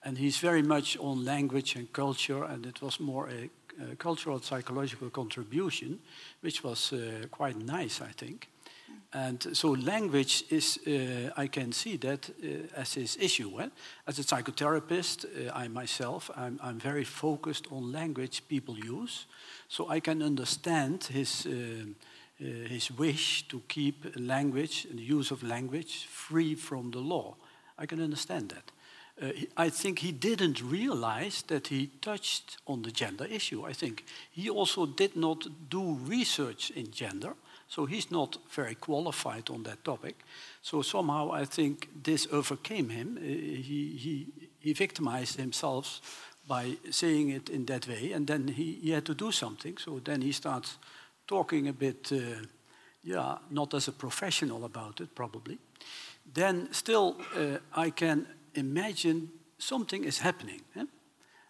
And 0.00 0.18
he's 0.18 0.40
very 0.40 0.62
much 0.62 0.98
on 0.98 1.24
language 1.24 1.78
and 1.78 1.88
culture, 1.90 2.44
and 2.44 2.66
it 2.66 2.78
was 2.80 2.98
more 2.98 3.28
a, 3.28 3.50
a 3.90 3.96
cultural 3.96 4.40
psychological 4.40 5.10
contribution, 5.10 6.00
which 6.40 6.62
was 6.62 6.92
uh, 6.92 6.98
quite 7.30 7.56
nice, 7.58 8.04
I 8.04 8.12
think. 8.14 8.48
And 9.12 9.56
so 9.56 9.70
language 9.70 10.44
is, 10.50 10.78
uh, 10.86 11.30
I 11.34 11.46
can 11.46 11.72
see 11.72 11.96
that 11.96 12.28
uh, 12.28 12.80
as 12.80 12.94
his 12.94 13.16
issue. 13.18 13.58
Eh? 13.60 13.68
As 14.06 14.18
a 14.18 14.22
psychotherapist, 14.22 15.24
uh, 15.24 15.50
I 15.54 15.68
myself, 15.68 16.30
I'm, 16.36 16.60
I'm, 16.62 16.78
very 16.78 17.04
focused 17.04 17.66
on 17.70 17.90
language 17.90 18.42
people 18.48 18.78
use. 18.78 19.26
So 19.68 19.88
I 19.88 20.00
can 20.00 20.22
understand 20.22 21.04
his, 21.04 21.46
uh, 21.46 21.50
uh, 21.50 22.44
his 22.68 22.90
wish 22.90 23.48
to 23.48 23.62
keep 23.66 24.14
language 24.14 24.86
and 24.90 24.98
the 24.98 25.04
use 25.04 25.30
of 25.30 25.42
language 25.42 26.06
free 26.06 26.54
from 26.54 26.90
the 26.90 27.00
law. 27.00 27.36
I 27.78 27.86
can 27.86 28.02
understand 28.02 28.50
that. 28.50 28.72
Uh, 29.20 29.32
I 29.56 29.70
think 29.70 30.00
he 30.00 30.12
didn't 30.12 30.62
realize 30.62 31.42
that 31.46 31.68
he 31.68 31.90
touched 32.02 32.58
on 32.66 32.82
the 32.82 32.90
gender 32.90 33.24
issue. 33.24 33.64
I 33.64 33.72
think 33.72 34.04
he 34.30 34.50
also 34.50 34.84
did 34.84 35.16
not 35.16 35.46
do 35.70 35.94
research 35.94 36.70
in 36.70 36.90
gender. 36.90 37.34
So 37.68 37.86
he's 37.86 38.10
not 38.10 38.38
very 38.50 38.74
qualified 38.74 39.50
on 39.50 39.62
that 39.64 39.84
topic. 39.84 40.16
So 40.62 40.82
somehow 40.82 41.30
I 41.32 41.44
think 41.44 41.88
this 42.02 42.26
overcame 42.32 42.88
him. 42.88 43.18
Uh, 43.18 43.24
he, 43.24 43.96
he, 43.98 44.26
he 44.58 44.72
victimized 44.72 45.36
himself 45.36 46.00
by 46.48 46.78
saying 46.90 47.28
it 47.28 47.50
in 47.50 47.66
that 47.66 47.86
way, 47.86 48.12
and 48.12 48.26
then 48.26 48.48
he, 48.48 48.78
he 48.82 48.90
had 48.90 49.04
to 49.04 49.14
do 49.14 49.30
something. 49.30 49.76
So 49.76 50.00
then 50.02 50.22
he 50.22 50.32
starts 50.32 50.78
talking 51.26 51.68
a 51.68 51.72
bit, 51.74 52.10
uh, 52.10 52.46
yeah, 53.02 53.36
not 53.50 53.74
as 53.74 53.88
a 53.88 53.92
professional 53.92 54.64
about 54.64 55.00
it, 55.00 55.14
probably. 55.14 55.58
Then 56.34 56.72
still, 56.72 57.16
uh, 57.36 57.58
I 57.76 57.90
can 57.90 58.26
imagine 58.54 59.28
something 59.58 60.04
is 60.04 60.18
happening. 60.18 60.62
Eh? 60.74 60.84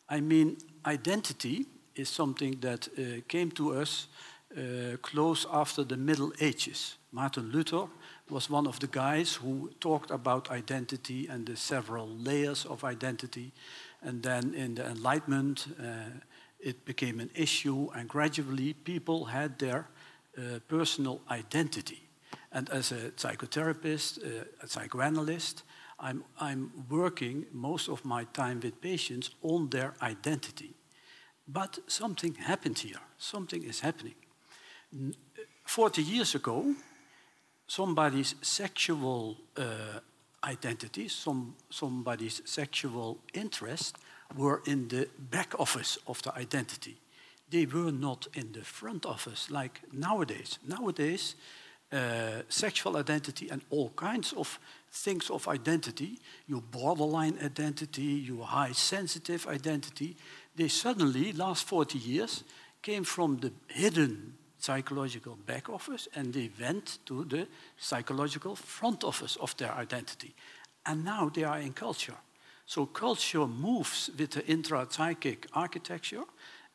I 0.08 0.20
mean, 0.20 0.56
identity 0.84 1.66
is 1.94 2.08
something 2.08 2.58
that 2.60 2.88
uh, 2.88 3.20
came 3.28 3.50
to 3.52 3.80
us 3.80 4.08
uh, 4.56 4.96
close 5.02 5.46
after 5.52 5.84
the 5.84 5.96
Middle 5.96 6.32
Ages. 6.40 6.96
Martin 7.12 7.50
Luther 7.50 7.86
was 8.30 8.50
one 8.50 8.66
of 8.66 8.78
the 8.78 8.86
guys 8.86 9.34
who 9.34 9.70
talked 9.80 10.10
about 10.10 10.50
identity 10.50 11.26
and 11.28 11.46
the 11.46 11.56
several 11.56 12.08
layers 12.08 12.64
of 12.64 12.84
identity. 12.84 13.52
And 14.02 14.22
then 14.22 14.54
in 14.54 14.74
the 14.74 14.86
Enlightenment, 14.86 15.66
uh, 15.80 16.20
it 16.60 16.84
became 16.84 17.20
an 17.20 17.30
issue, 17.34 17.88
and 17.94 18.08
gradually 18.08 18.72
people 18.74 19.26
had 19.26 19.58
their 19.58 19.88
uh, 20.36 20.58
personal 20.68 21.20
identity. 21.30 22.02
And 22.52 22.70
as 22.70 22.92
a 22.92 23.10
psychotherapist, 23.16 24.18
a 24.62 24.66
psychoanalyst, 24.66 25.62
I'm, 26.00 26.24
I'm 26.40 26.70
working 26.88 27.46
most 27.52 27.88
of 27.88 28.04
my 28.04 28.24
time 28.32 28.60
with 28.60 28.80
patients 28.80 29.30
on 29.42 29.68
their 29.70 29.94
identity. 30.00 30.74
But 31.46 31.78
something 31.86 32.34
happened 32.34 32.78
here, 32.78 33.00
something 33.18 33.62
is 33.62 33.80
happening. 33.80 34.14
40 35.64 36.02
years 36.02 36.34
ago, 36.34 36.74
somebody's 37.66 38.34
sexual 38.40 39.36
uh, 39.56 40.00
identity, 40.44 41.08
some, 41.08 41.54
somebody's 41.70 42.40
sexual 42.44 43.18
interest 43.34 43.96
were 44.36 44.62
in 44.66 44.88
the 44.88 45.08
back 45.18 45.58
office 45.58 45.98
of 46.06 46.22
the 46.22 46.34
identity. 46.36 46.96
They 47.50 47.66
were 47.66 47.92
not 47.92 48.26
in 48.34 48.52
the 48.52 48.62
front 48.62 49.06
office 49.06 49.50
like 49.50 49.80
nowadays. 49.92 50.58
Nowadays, 50.66 51.34
uh, 51.90 52.42
sexual 52.48 52.96
identity 52.96 53.48
and 53.48 53.62
all 53.70 53.90
kinds 53.90 54.34
of 54.34 54.58
things 54.90 55.30
of 55.30 55.48
identity, 55.48 56.18
your 56.46 56.60
borderline 56.60 57.38
identity, 57.42 58.02
your 58.02 58.44
high 58.44 58.72
sensitive 58.72 59.46
identity, 59.46 60.16
they 60.56 60.68
suddenly, 60.68 61.32
last 61.32 61.66
40 61.66 61.98
years, 61.98 62.44
came 62.82 63.04
from 63.04 63.38
the 63.38 63.52
hidden 63.68 64.34
psychological 64.58 65.36
back 65.46 65.68
office 65.68 66.08
and 66.14 66.32
they 66.32 66.50
went 66.60 66.98
to 67.06 67.24
the 67.24 67.46
psychological 67.76 68.56
front 68.56 69.04
office 69.04 69.36
of 69.36 69.56
their 69.56 69.72
identity. 69.72 70.34
And 70.84 71.04
now 71.04 71.28
they 71.28 71.44
are 71.44 71.58
in 71.58 71.72
culture. 71.72 72.16
So 72.66 72.86
culture 72.86 73.46
moves 73.46 74.10
with 74.18 74.30
the 74.30 74.46
intra-psychic 74.46 75.46
architecture 75.54 76.24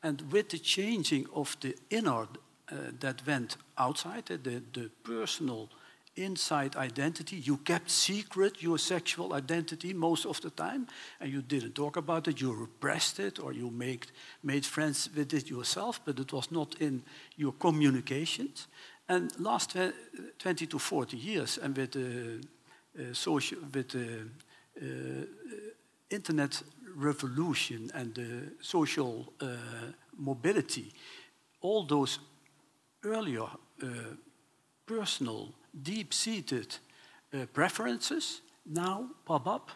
and 0.01 0.21
with 0.31 0.49
the 0.49 0.59
changing 0.59 1.27
of 1.33 1.55
the 1.59 1.75
inner 1.89 2.27
uh, 2.71 2.75
that 2.99 3.25
went 3.27 3.57
outside, 3.77 4.25
the, 4.25 4.61
the 4.73 4.89
personal 5.03 5.69
inside 6.15 6.75
identity. 6.75 7.37
You 7.37 7.57
kept 7.57 7.89
secret 7.89 8.61
your 8.61 8.77
sexual 8.77 9.33
identity 9.33 9.93
most 9.93 10.25
of 10.25 10.39
the 10.41 10.49
time, 10.49 10.87
and 11.19 11.31
you 11.31 11.41
didn't 11.41 11.75
talk 11.75 11.97
about 11.97 12.27
it. 12.27 12.41
You 12.41 12.53
repressed 12.53 13.19
it, 13.19 13.39
or 13.39 13.53
you 13.53 13.71
made, 13.71 14.07
made 14.41 14.65
friends 14.65 15.09
with 15.15 15.33
it 15.33 15.49
yourself, 15.49 15.99
but 16.05 16.19
it 16.19 16.31
was 16.31 16.51
not 16.51 16.75
in 16.79 17.03
your 17.35 17.53
communications. 17.53 18.67
And 19.09 19.31
last 19.39 19.75
20 20.39 20.67
to 20.67 20.79
40 20.79 21.17
years, 21.17 21.57
and 21.57 21.75
with 21.75 21.91
the 21.91 22.41
uh, 22.97 23.13
social, 23.13 23.59
with 23.73 23.89
the 23.89 24.29
uh, 24.81 25.25
internet 26.09 26.61
revolution 26.95 27.91
and 27.93 28.13
the 28.13 28.53
social 28.61 29.33
uh, 29.41 29.47
mobility, 30.17 30.93
all 31.61 31.85
those 31.85 32.19
earlier 33.03 33.47
uh, 33.81 33.87
personal 34.85 35.53
deep 35.81 36.13
seated 36.13 36.75
uh, 37.33 37.45
preferences 37.53 38.41
now 38.65 39.09
pop 39.25 39.47
up 39.47 39.71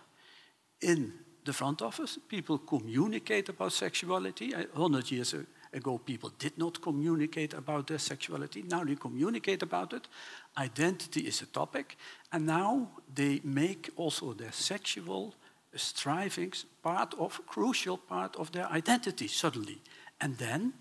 in 0.82 1.14
the 1.44 1.54
front 1.54 1.82
office. 1.82 2.20
People 2.28 2.60
communicate 2.60 3.50
about 3.50 3.74
sexuality. 3.74 4.54
A 4.54 4.68
hundred 4.78 5.10
years 5.12 5.34
ago, 5.74 5.98
people 5.98 6.32
did 6.38 6.58
not 6.58 6.82
communicate 6.82 7.54
about 7.54 7.88
their 7.88 8.00
sexuality. 8.00 8.64
Now 8.64 8.84
they 8.84 8.96
communicate 8.96 9.64
about 9.64 9.94
it. 9.94 10.08
Identity 10.58 11.22
is 11.22 11.42
a 11.42 11.46
topic. 11.46 11.98
And 12.32 12.46
now 12.46 12.90
they 13.14 13.42
make 13.44 13.90
also 13.96 14.34
their 14.34 14.52
sexual 14.52 15.34
strivings 15.76 16.66
part 16.84 17.14
of, 17.18 17.42
crucial 17.48 17.98
part 17.98 18.36
of 18.36 18.52
their 18.52 18.68
identity 18.72 19.28
suddenly. 19.28 19.82
And 20.20 20.38
then 20.38 20.74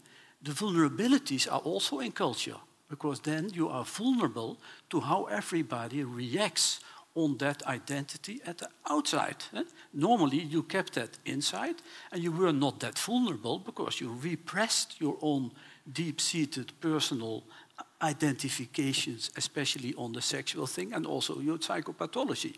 the 0.43 0.53
vulnerabilities 0.53 1.51
are 1.51 1.61
also 1.61 2.01
in 2.01 2.13
culture 2.13 2.57
because 2.89 3.21
then 3.21 3.51
you 3.53 3.69
are 3.69 3.85
vulnerable 3.85 4.59
to 4.91 5.01
how 5.01 5.25
everybody 5.25 6.05
reacts 6.05 6.81
on 7.15 7.39
that 7.39 7.63
identity 7.67 8.41
at 8.47 8.59
the 8.59 8.69
outside. 8.91 9.37
Eh? 9.55 9.63
Normally, 9.95 10.39
you 10.39 10.63
kept 10.63 10.93
that 10.95 11.19
inside, 11.25 11.77
and 12.13 12.23
you 12.23 12.31
were 12.31 12.53
not 12.53 12.79
that 12.81 12.99
vulnerable 12.99 13.59
because 13.59 14.01
you 14.01 14.13
repressed 14.23 15.01
your 15.01 15.17
own 15.23 15.51
deep 15.91 16.21
seated 16.21 16.73
personal 16.81 17.45
identifications, 18.03 19.31
especially 19.37 19.95
on 19.95 20.13
the 20.13 20.21
sexual 20.23 20.67
thing, 20.67 20.93
and 20.93 21.07
also 21.07 21.41
your 21.41 21.59
psychopathology. 21.59 22.57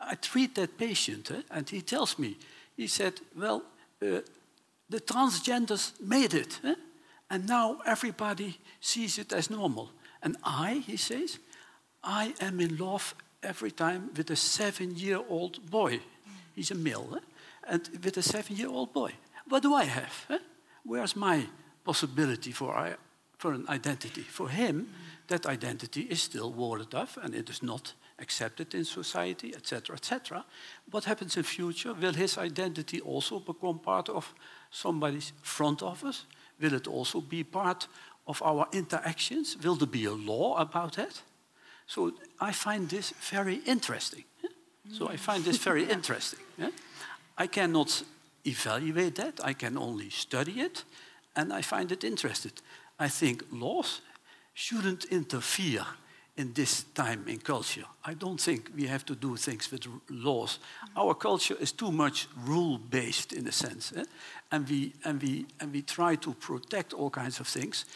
I 0.00 0.16
treat 0.16 0.54
that 0.56 0.76
patient, 0.76 1.30
eh, 1.30 1.42
and 1.50 1.68
he 1.68 1.80
tells 1.80 2.18
me, 2.18 2.36
he 2.76 2.88
said, 2.88 3.20
Well, 3.36 3.62
uh, 4.02 4.20
the 4.90 5.00
transgenders 5.00 5.92
made 6.00 6.34
it. 6.34 6.60
And 7.30 7.46
now 7.46 7.78
everybody 7.84 8.58
sees 8.80 9.18
it 9.18 9.32
as 9.32 9.50
normal. 9.50 9.90
And 10.22 10.36
I, 10.42 10.82
he 10.86 10.96
says, 10.96 11.38
I 12.02 12.34
am 12.40 12.60
in 12.60 12.76
love 12.76 13.14
every 13.42 13.70
time 13.70 14.10
with 14.16 14.30
a 14.30 14.36
seven 14.36 14.96
year 14.96 15.20
old 15.28 15.70
boy. 15.70 16.00
He's 16.54 16.70
a 16.70 16.74
male, 16.74 17.14
eh? 17.16 17.20
and 17.68 17.88
with 18.02 18.16
a 18.16 18.22
seven 18.22 18.56
year 18.56 18.68
old 18.68 18.92
boy. 18.92 19.12
What 19.48 19.62
do 19.62 19.74
I 19.74 19.84
have? 19.84 20.26
Eh? 20.30 20.38
Where's 20.84 21.14
my 21.14 21.46
possibility 21.84 22.52
for, 22.52 22.74
I, 22.74 22.94
for 23.36 23.52
an 23.52 23.66
identity? 23.68 24.22
For 24.22 24.48
him, 24.48 24.88
that 25.28 25.46
identity 25.46 26.02
is 26.02 26.22
still 26.22 26.52
warded 26.52 26.94
off 26.94 27.18
and 27.22 27.34
it 27.34 27.50
is 27.50 27.62
not 27.62 27.92
accepted 28.18 28.74
in 28.74 28.84
society, 28.84 29.54
etc., 29.54 29.94
etc. 29.96 30.44
What 30.90 31.04
happens 31.04 31.36
in 31.36 31.42
future? 31.42 31.94
Will 31.94 32.14
his 32.14 32.38
identity 32.38 33.00
also 33.00 33.38
become 33.38 33.78
part 33.78 34.08
of 34.08 34.34
somebody's 34.70 35.32
front 35.42 35.82
office? 35.82 36.24
Will 36.60 36.74
it 36.74 36.86
also 36.86 37.20
be 37.20 37.44
part 37.44 37.88
of 38.26 38.42
our 38.42 38.68
interactions? 38.72 39.56
Will 39.62 39.76
there 39.76 39.86
be 39.86 40.04
a 40.04 40.12
law 40.12 40.56
about 40.56 40.96
that? 40.96 41.22
So 41.86 42.12
I 42.40 42.52
find 42.52 42.88
this 42.88 43.14
very 43.30 43.56
interesting. 43.66 44.24
So 44.92 45.08
I 45.08 45.16
find 45.16 45.44
this 45.44 45.58
very 45.58 45.84
interesting. 45.90 46.40
I 47.36 47.46
cannot 47.46 48.02
evaluate 48.44 49.14
that, 49.16 49.40
I 49.44 49.54
can 49.54 49.76
only 49.76 50.10
study 50.10 50.60
it, 50.60 50.84
and 51.36 51.52
I 51.52 51.62
find 51.62 51.92
it 51.92 52.04
interesting. 52.04 52.52
I 52.98 53.08
think 53.08 53.44
laws 53.52 54.00
shouldn't 54.54 55.04
interfere 55.04 55.86
in 56.38 56.52
this 56.52 56.84
time 56.94 57.24
in 57.26 57.38
culture. 57.38 57.84
I 58.04 58.14
don't 58.14 58.40
think 58.40 58.70
we 58.76 58.86
have 58.86 59.04
to 59.06 59.14
do 59.14 59.36
things 59.36 59.70
with 59.72 59.86
laws. 60.08 60.60
Our 60.96 61.14
culture 61.14 61.56
is 61.60 61.72
too 61.72 61.90
much 61.90 62.28
rule-based 62.46 63.32
in 63.32 63.46
a 63.48 63.52
sense, 63.52 63.92
eh? 63.96 64.04
and 64.50 64.68
we 64.68 64.92
and 65.04 65.20
we 65.22 65.46
and 65.60 65.72
we 65.72 65.82
try 65.82 66.16
to 66.16 66.34
protect 66.34 66.94
all 66.94 67.10
kinds 67.10 67.40
of 67.40 67.48
things, 67.48 67.86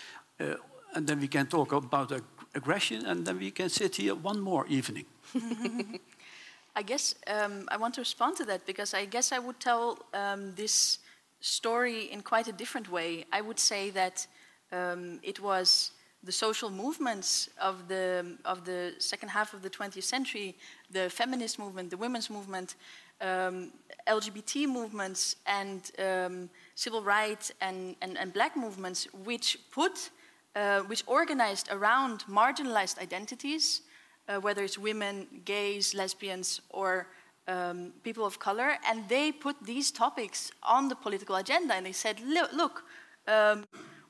uh, 0.41 0.57
and 0.95 1.07
then 1.07 1.21
we 1.21 1.29
can 1.29 1.47
talk 1.47 1.73
about 1.73 2.13
ag 2.13 2.25
aggression, 2.55 3.07
and 3.07 3.25
then 3.25 3.39
we 3.39 3.51
can 3.51 3.69
sit 3.69 3.97
here 3.97 4.15
one 4.15 4.41
more 4.41 4.67
evening. 4.69 5.07
I 6.77 6.83
guess 6.83 7.15
um, 7.27 7.69
I 7.69 7.77
want 7.77 7.95
to 7.95 8.01
respond 8.01 8.37
to 8.37 8.45
that 8.45 8.67
because 8.67 8.95
I 8.95 9.07
guess 9.07 9.33
I 9.33 9.39
would 9.39 9.61
tell 9.61 9.99
um, 10.13 10.55
this 10.55 10.99
story 11.41 12.11
in 12.13 12.23
quite 12.23 12.49
a 12.49 12.53
different 12.53 12.89
way. 12.91 13.25
I 13.33 13.41
would 13.41 13.59
say 13.59 13.91
that 13.91 14.27
um, 14.73 15.21
it 15.23 15.39
was 15.39 15.93
the 16.25 16.33
social 16.33 16.71
movements 16.71 17.49
of 17.61 17.89
the, 17.89 18.37
of 18.45 18.65
the 18.65 18.95
second 18.99 19.29
half 19.29 19.55
of 19.55 19.63
the 19.63 19.71
20th 19.71 20.05
century, 20.05 20.57
the 20.91 21.11
feminist 21.11 21.59
movement, 21.59 21.91
the 21.91 21.97
women's 21.97 22.31
movement, 22.31 22.77
um, 23.21 23.73
LGBT 24.09 24.67
movements, 24.69 25.37
and 25.47 25.91
um, 25.99 26.51
civil 26.75 27.03
rights 27.03 27.53
and, 27.61 27.97
and, 28.03 28.19
and, 28.19 28.33
black 28.33 28.57
movements, 28.57 29.07
which 29.25 29.59
put, 29.71 30.11
uh, 30.57 30.81
which 30.81 31.03
organized 31.07 31.69
around 31.71 32.25
marginalized 32.29 32.99
identities 33.01 33.83
uh, 34.29 34.41
whether 34.41 34.63
it's 34.63 34.79
women, 34.79 35.27
gays, 35.45 35.95
lesbians, 35.95 36.61
or 36.71 37.09
um, 37.49 37.93
people 38.05 38.25
of 38.25 38.39
color, 38.39 38.77
and 38.89 39.09
they 39.09 39.33
put 39.33 39.57
these 39.65 39.91
topics 39.91 40.53
on 40.63 40.89
the 40.89 40.95
political 40.95 41.37
agenda. 41.37 41.75
And 41.75 41.87
they 41.87 41.93
said, 41.93 42.21
look, 42.21 42.85
um, 43.27 43.65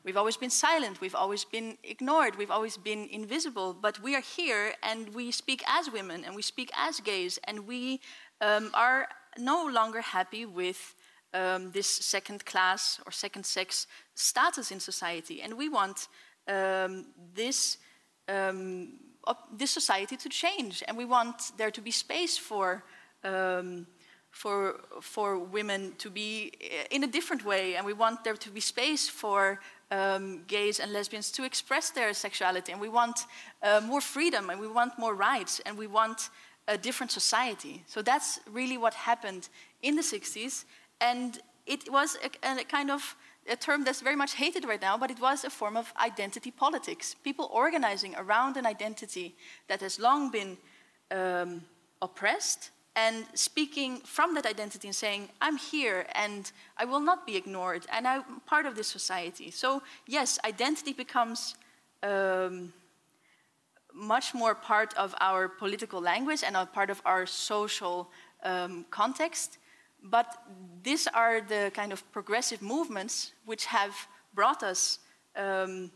we've 0.04 0.16
always 0.16 0.37
been 0.37 0.50
silent, 0.50 1.00
we've 1.00 1.14
always 1.14 1.44
been 1.44 1.78
ignored, 1.82 2.37
we've 2.37 2.50
always 2.50 2.76
been 2.76 3.09
invisible, 3.11 3.75
but 3.75 4.02
we 4.02 4.14
are 4.14 4.21
here 4.21 4.75
and 4.82 5.14
we 5.14 5.30
speak 5.30 5.62
as 5.66 5.90
women 5.90 6.25
and 6.25 6.35
we 6.35 6.42
speak 6.42 6.71
as 6.76 7.00
gays, 7.00 7.38
and 7.44 7.66
we 7.66 8.00
um, 8.40 8.71
are 8.75 9.09
no 9.38 9.66
longer 9.66 10.00
happy 10.00 10.47
with. 10.47 10.94
Um, 11.35 11.71
this 11.71 11.88
second 11.88 12.44
class 12.44 13.00
or 13.06 13.11
second 13.11 13.47
sex 13.47 13.87
status 14.14 14.71
in 14.71 14.80
society, 14.80 15.40
and 15.40 15.56
we 15.56 15.66
want 15.71 16.09
um, 16.47 17.06
this 17.35 17.78
um, 18.28 18.99
this 19.56 19.71
society 19.71 20.16
to 20.16 20.28
change, 20.28 20.82
and 20.87 20.97
we 20.97 21.04
want 21.04 21.52
there 21.56 21.71
to 21.71 21.80
be 21.80 21.90
space 21.90 22.37
for 22.37 22.85
um, 23.25 23.87
for 24.33 24.81
for 25.01 25.39
women 25.39 25.93
to 25.99 26.11
be 26.11 26.53
in 26.91 27.05
a 27.05 27.07
different 27.07 27.45
way, 27.45 27.77
and 27.77 27.87
we 27.87 27.93
want 27.93 28.25
there 28.25 28.35
to 28.35 28.51
be 28.51 28.61
space 28.61 29.09
for 29.09 29.61
um, 29.91 30.43
gays 30.47 30.81
and 30.81 30.93
lesbians 30.93 31.31
to 31.33 31.45
express 31.45 31.91
their 31.91 32.12
sexuality, 32.15 32.73
and 32.73 32.81
we 32.81 32.89
want 32.89 33.27
uh, 33.62 33.81
more 33.85 34.01
freedom, 34.01 34.51
and 34.51 34.59
we 34.59 34.67
want 34.67 34.99
more 34.99 35.15
rights, 35.15 35.61
and 35.67 35.79
we 35.79 35.87
want 35.87 36.31
a 36.67 36.79
different 36.79 37.12
society. 37.12 37.85
So 37.87 38.03
that's 38.03 38.41
really 38.51 38.79
what 38.79 38.95
happened 38.95 39.49
in 39.83 39.97
the 39.97 40.03
60s, 40.03 40.65
and 41.01 41.39
it 41.67 41.91
was 41.91 42.17
a, 42.25 42.61
a 42.61 42.65
kind 42.65 42.91
of 42.91 43.17
a 43.49 43.57
term 43.57 43.85
that's 43.85 44.01
very 44.01 44.17
much 44.17 44.35
hated 44.35 44.65
right 44.65 44.81
now, 44.81 44.97
but 44.97 45.11
it 45.11 45.21
was 45.21 45.45
a 45.45 45.51
form 45.51 45.77
of 45.77 45.92
identity 46.01 46.51
politics. 46.51 47.14
People 47.23 47.51
organizing 47.53 48.14
around 48.16 48.57
an 48.57 48.66
identity 48.66 49.35
that 49.68 49.81
has 49.81 49.99
long 49.99 50.31
been 50.31 50.57
um, 51.11 51.62
oppressed 52.01 52.71
and 52.94 53.24
speaking 53.35 53.98
from 54.00 54.35
that 54.35 54.44
identity 54.44 54.88
and 54.88 54.94
saying, 54.94 55.28
I'm 55.40 55.57
here 55.57 56.07
and 56.14 56.50
I 56.76 56.85
will 56.85 57.00
not 57.00 57.26
be 57.26 57.37
ignored 57.37 57.87
and 57.90 58.07
I'm 58.07 58.40
part 58.46 58.66
of 58.66 58.74
this 58.74 58.88
society. 58.88 59.50
So, 59.50 59.83
yes, 60.07 60.38
identity 60.44 60.92
becomes 60.92 61.55
um, 62.02 62.72
much 63.94 64.35
more 64.35 64.55
part 64.55 64.94
of 64.94 65.14
our 65.20 65.48
political 65.48 66.00
language 66.00 66.42
and 66.44 66.57
a 66.57 66.66
part 66.66 66.90
of 66.90 67.00
our 67.05 67.24
social 67.26 68.11
um, 68.42 68.85
context. 68.90 69.59
But 70.02 70.26
these 70.83 71.07
are 71.07 71.40
the 71.40 71.70
kind 71.74 71.92
of 71.92 72.11
progressive 72.12 72.61
movements 72.61 73.33
which 73.46 73.66
have 73.66 73.94
brought 74.35 74.62
us 74.62 74.98
um, 75.37 75.90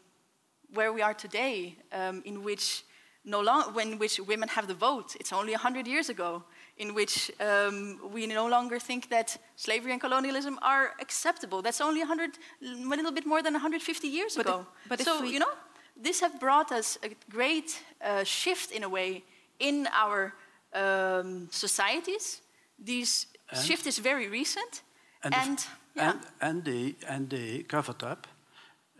where 0.73 0.93
we 0.93 1.03
are 1.03 1.15
today, 1.15 1.77
um, 1.93 2.23
in 2.25 2.43
which 2.43 2.85
no 3.25 3.41
long, 3.41 3.75
when 3.75 3.99
which 3.99 4.21
women 4.21 4.49
have 4.49 4.69
the 4.69 4.75
vote. 4.75 5.17
It's 5.19 5.33
only 5.33 5.53
100 5.53 5.87
years 5.87 6.09
ago, 6.09 6.45
in 6.77 6.95
which 6.95 7.31
um, 7.41 7.99
we 8.13 8.27
no 8.27 8.47
longer 8.47 8.79
think 8.79 9.09
that 9.09 9.39
slavery 9.57 9.93
and 9.93 10.01
colonialism 10.01 10.59
are 10.63 10.93
acceptable. 11.01 11.63
That's 11.63 11.81
only 11.81 12.01
100, 12.01 12.39
a 12.63 12.67
little 12.97 13.13
bit 13.13 13.27
more 13.27 13.43
than 13.43 13.55
150 13.55 14.09
years 14.09 14.37
but 14.37 14.47
ago. 14.47 14.67
If, 14.85 14.89
but 14.89 15.01
so, 15.01 15.23
you 15.23 15.39
know, 15.39 15.53
this 15.97 16.21
have 16.21 16.39
brought 16.39 16.73
us 16.73 16.99
a 17.03 17.09
great 17.31 17.83
uh, 18.05 18.25
shift 18.25 18.71
in 18.73 18.83
a 18.85 18.89
way 18.89 19.25
in 19.59 19.89
our 19.93 20.35
um, 20.75 21.49
societies. 21.51 22.43
These 22.79 23.27
and 23.51 23.65
shift 23.65 23.87
is 23.87 23.99
very 23.99 24.29
recent, 24.29 24.83
and 25.23 25.35
and 25.35 25.67
yeah. 25.95 26.11
and, 26.11 26.21
and, 26.41 26.65
they 26.65 26.95
and 27.09 27.31
they 27.31 27.63
covered 27.63 28.03
up 28.03 28.27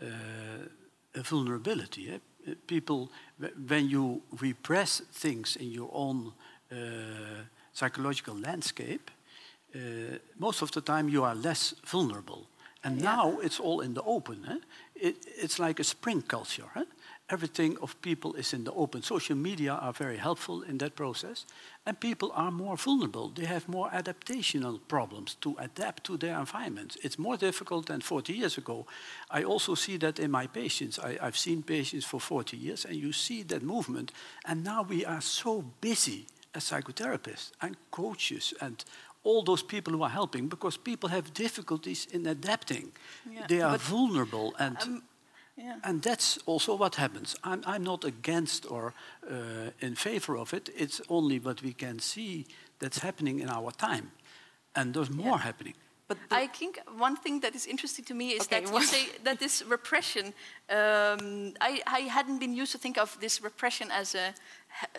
uh, 0.01 0.05
a 1.13 1.21
vulnerability. 1.21 2.09
Eh? 2.09 2.53
People, 2.65 3.11
when 3.67 3.89
you 3.89 4.23
repress 4.41 5.01
things 5.11 5.57
in 5.57 5.69
your 5.69 5.89
own 5.93 6.33
uh, 6.71 6.75
psychological 7.77 8.35
landscape, 8.35 9.11
uh, 9.75 9.79
most 10.39 10.61
of 10.61 10.71
the 10.71 10.81
time 10.81 11.09
you 11.09 11.23
are 11.23 11.35
less 11.35 11.75
vulnerable. 11.85 12.47
And 12.83 12.97
yeah. 12.97 13.15
now 13.15 13.39
it's 13.39 13.59
all 13.59 13.81
in 13.81 13.93
the 13.93 14.03
open. 14.03 14.37
Eh? 14.49 14.59
It, 15.07 15.15
it's 15.43 15.59
like 15.59 15.79
a 15.79 15.83
spring 15.83 16.21
culture. 16.21 16.69
Eh? 16.75 16.85
everything 17.29 17.77
of 17.81 18.01
people 18.01 18.33
is 18.35 18.53
in 18.53 18.63
the 18.63 18.71
open. 18.73 19.01
Social 19.01 19.35
media 19.35 19.73
are 19.73 19.93
very 19.93 20.17
helpful 20.17 20.61
in 20.61 20.77
that 20.77 20.95
process, 20.95 21.45
and 21.85 21.99
people 21.99 22.31
are 22.33 22.51
more 22.51 22.77
vulnerable. 22.77 23.29
They 23.29 23.45
have 23.45 23.67
more 23.67 23.89
adaptational 23.89 24.79
problems 24.87 25.35
to 25.41 25.55
adapt 25.59 26.03
to 26.05 26.17
their 26.17 26.39
environment. 26.39 26.97
It's 27.03 27.19
more 27.19 27.37
difficult 27.37 27.87
than 27.87 28.01
40 28.01 28.33
years 28.33 28.57
ago. 28.57 28.85
I 29.29 29.43
also 29.43 29.75
see 29.75 29.97
that 29.97 30.19
in 30.19 30.31
my 30.31 30.47
patients. 30.47 30.99
I, 30.99 31.17
have 31.21 31.37
seen 31.37 31.63
patients 31.63 32.05
for 32.05 32.19
40 32.19 32.57
years, 32.57 32.85
and 32.85 32.95
you 32.95 33.11
see 33.11 33.43
that 33.43 33.61
movement. 33.61 34.11
And 34.45 34.63
now 34.63 34.83
we 34.83 35.05
are 35.05 35.21
so 35.21 35.63
busy 35.81 36.27
psychotherapists 36.53 37.51
and 37.61 37.75
coaches 37.91 38.53
and 38.61 38.83
all 39.23 39.43
those 39.43 39.63
people 39.63 39.93
who 39.93 40.03
are 40.03 40.09
helping 40.09 40.47
because 40.47 40.77
people 40.77 41.09
have 41.09 41.33
difficulties 41.33 42.07
in 42.11 42.25
adapting. 42.27 42.91
Yeah, 43.29 43.47
they 43.47 43.61
are 43.61 43.77
vulnerable 43.77 44.53
and. 44.59 44.77
Um, 44.81 45.03
yeah. 45.59 45.77
And 45.83 46.03
that's 46.03 46.37
also 46.45 46.75
what 46.75 46.95
happens. 46.95 47.35
I'm, 47.43 47.63
I'm 47.65 47.83
not 47.83 48.05
against 48.05 48.69
or 48.69 48.93
uh, 49.27 49.71
in 49.79 49.95
favor 49.95 50.37
of 50.37 50.53
it. 50.53 50.69
It's 50.77 51.01
only 51.09 51.39
what 51.39 51.63
we 51.63 51.73
can 51.73 51.97
see 51.97 52.45
that's 52.77 52.99
happening 52.99 53.39
in 53.39 53.49
our 53.49 53.71
time. 53.71 54.11
And 54.75 54.93
there's 54.93 55.09
more 55.09 55.37
yeah. 55.37 55.37
happening. 55.37 55.73
But 56.07 56.17
I 56.31 56.47
think 56.47 56.79
one 56.97 57.17
thing 57.17 57.41
that 57.41 57.53
is 57.53 57.65
interesting 57.65 58.05
to 58.05 58.13
me 58.13 58.29
is 58.29 58.43
okay, 58.43 58.61
that 58.61 58.73
you 58.73 58.83
say 58.83 59.07
that 59.23 59.39
this 59.39 59.61
repression. 59.63 60.33
Um, 60.69 61.53
I, 61.59 61.81
I 61.85 61.99
hadn't 62.09 62.39
been 62.39 62.55
used 62.55 62.71
to 62.71 62.77
think 62.77 62.97
of 62.97 63.17
this 63.19 63.41
repression 63.43 63.91
as 63.91 64.15
a 64.15 64.33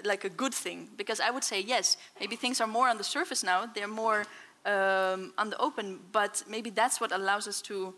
like 0.05 0.25
a 0.25 0.29
good 0.29 0.55
thing 0.55 0.88
because 0.97 1.21
I 1.21 1.31
would 1.31 1.44
say 1.44 1.61
yes, 1.61 1.97
maybe 2.21 2.37
things 2.37 2.61
are 2.61 2.66
more 2.66 2.88
on 2.88 2.99
the 2.99 3.05
surface 3.05 3.42
now. 3.42 3.66
They're 3.75 3.88
more 3.88 4.27
um, 4.66 5.33
on 5.38 5.51
the 5.51 5.57
open, 5.59 6.01
but 6.12 6.42
maybe 6.49 6.71
that's 6.71 7.01
what 7.01 7.12
allows 7.12 7.49
us 7.49 7.62
to 7.62 7.94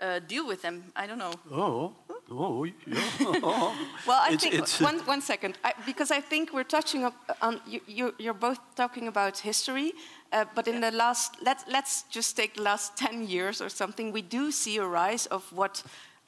uh, 0.00 0.18
deal 0.26 0.46
with 0.46 0.62
them. 0.62 0.92
I 0.96 1.06
don't 1.06 1.18
know. 1.18 1.34
Oh, 1.50 1.92
oh, 2.30 2.64
yeah. 2.64 2.74
well, 4.06 4.20
I 4.22 4.30
it's, 4.32 4.42
think 4.42 4.54
it's 4.54 4.80
one, 4.80 4.98
one 5.00 5.20
second, 5.20 5.58
I, 5.64 5.72
because 5.86 6.10
I 6.10 6.20
think 6.20 6.52
we're 6.52 6.64
touching 6.64 7.04
up 7.04 7.14
on 7.42 7.60
you, 7.66 8.14
you, 8.18 8.30
are 8.30 8.34
both 8.34 8.58
talking 8.74 9.08
about 9.08 9.38
history, 9.38 9.92
uh, 10.32 10.44
but 10.54 10.68
in 10.68 10.80
the 10.80 10.90
last 10.90 11.36
let 11.42 11.64
let's 11.68 12.04
just 12.10 12.36
take 12.36 12.54
the 12.54 12.62
last 12.62 12.96
ten 13.04 13.26
years 13.26 13.60
or 13.60 13.68
something, 13.68 14.12
we 14.12 14.22
do 14.22 14.50
see 14.50 14.78
a 14.78 14.84
rise 14.84 15.26
of 15.26 15.52
what. 15.52 15.82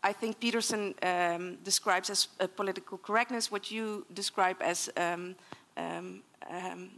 I 0.04 0.12
think 0.12 0.40
Peterson 0.40 0.94
um, 1.02 1.58
describes 1.62 2.10
as 2.10 2.26
political 2.56 2.98
correctness, 2.98 3.52
what 3.52 3.70
you 3.70 4.04
describe 4.12 4.56
as 4.60 4.90
um, 4.96 5.36
um, 5.76 6.22
um, 6.50 6.90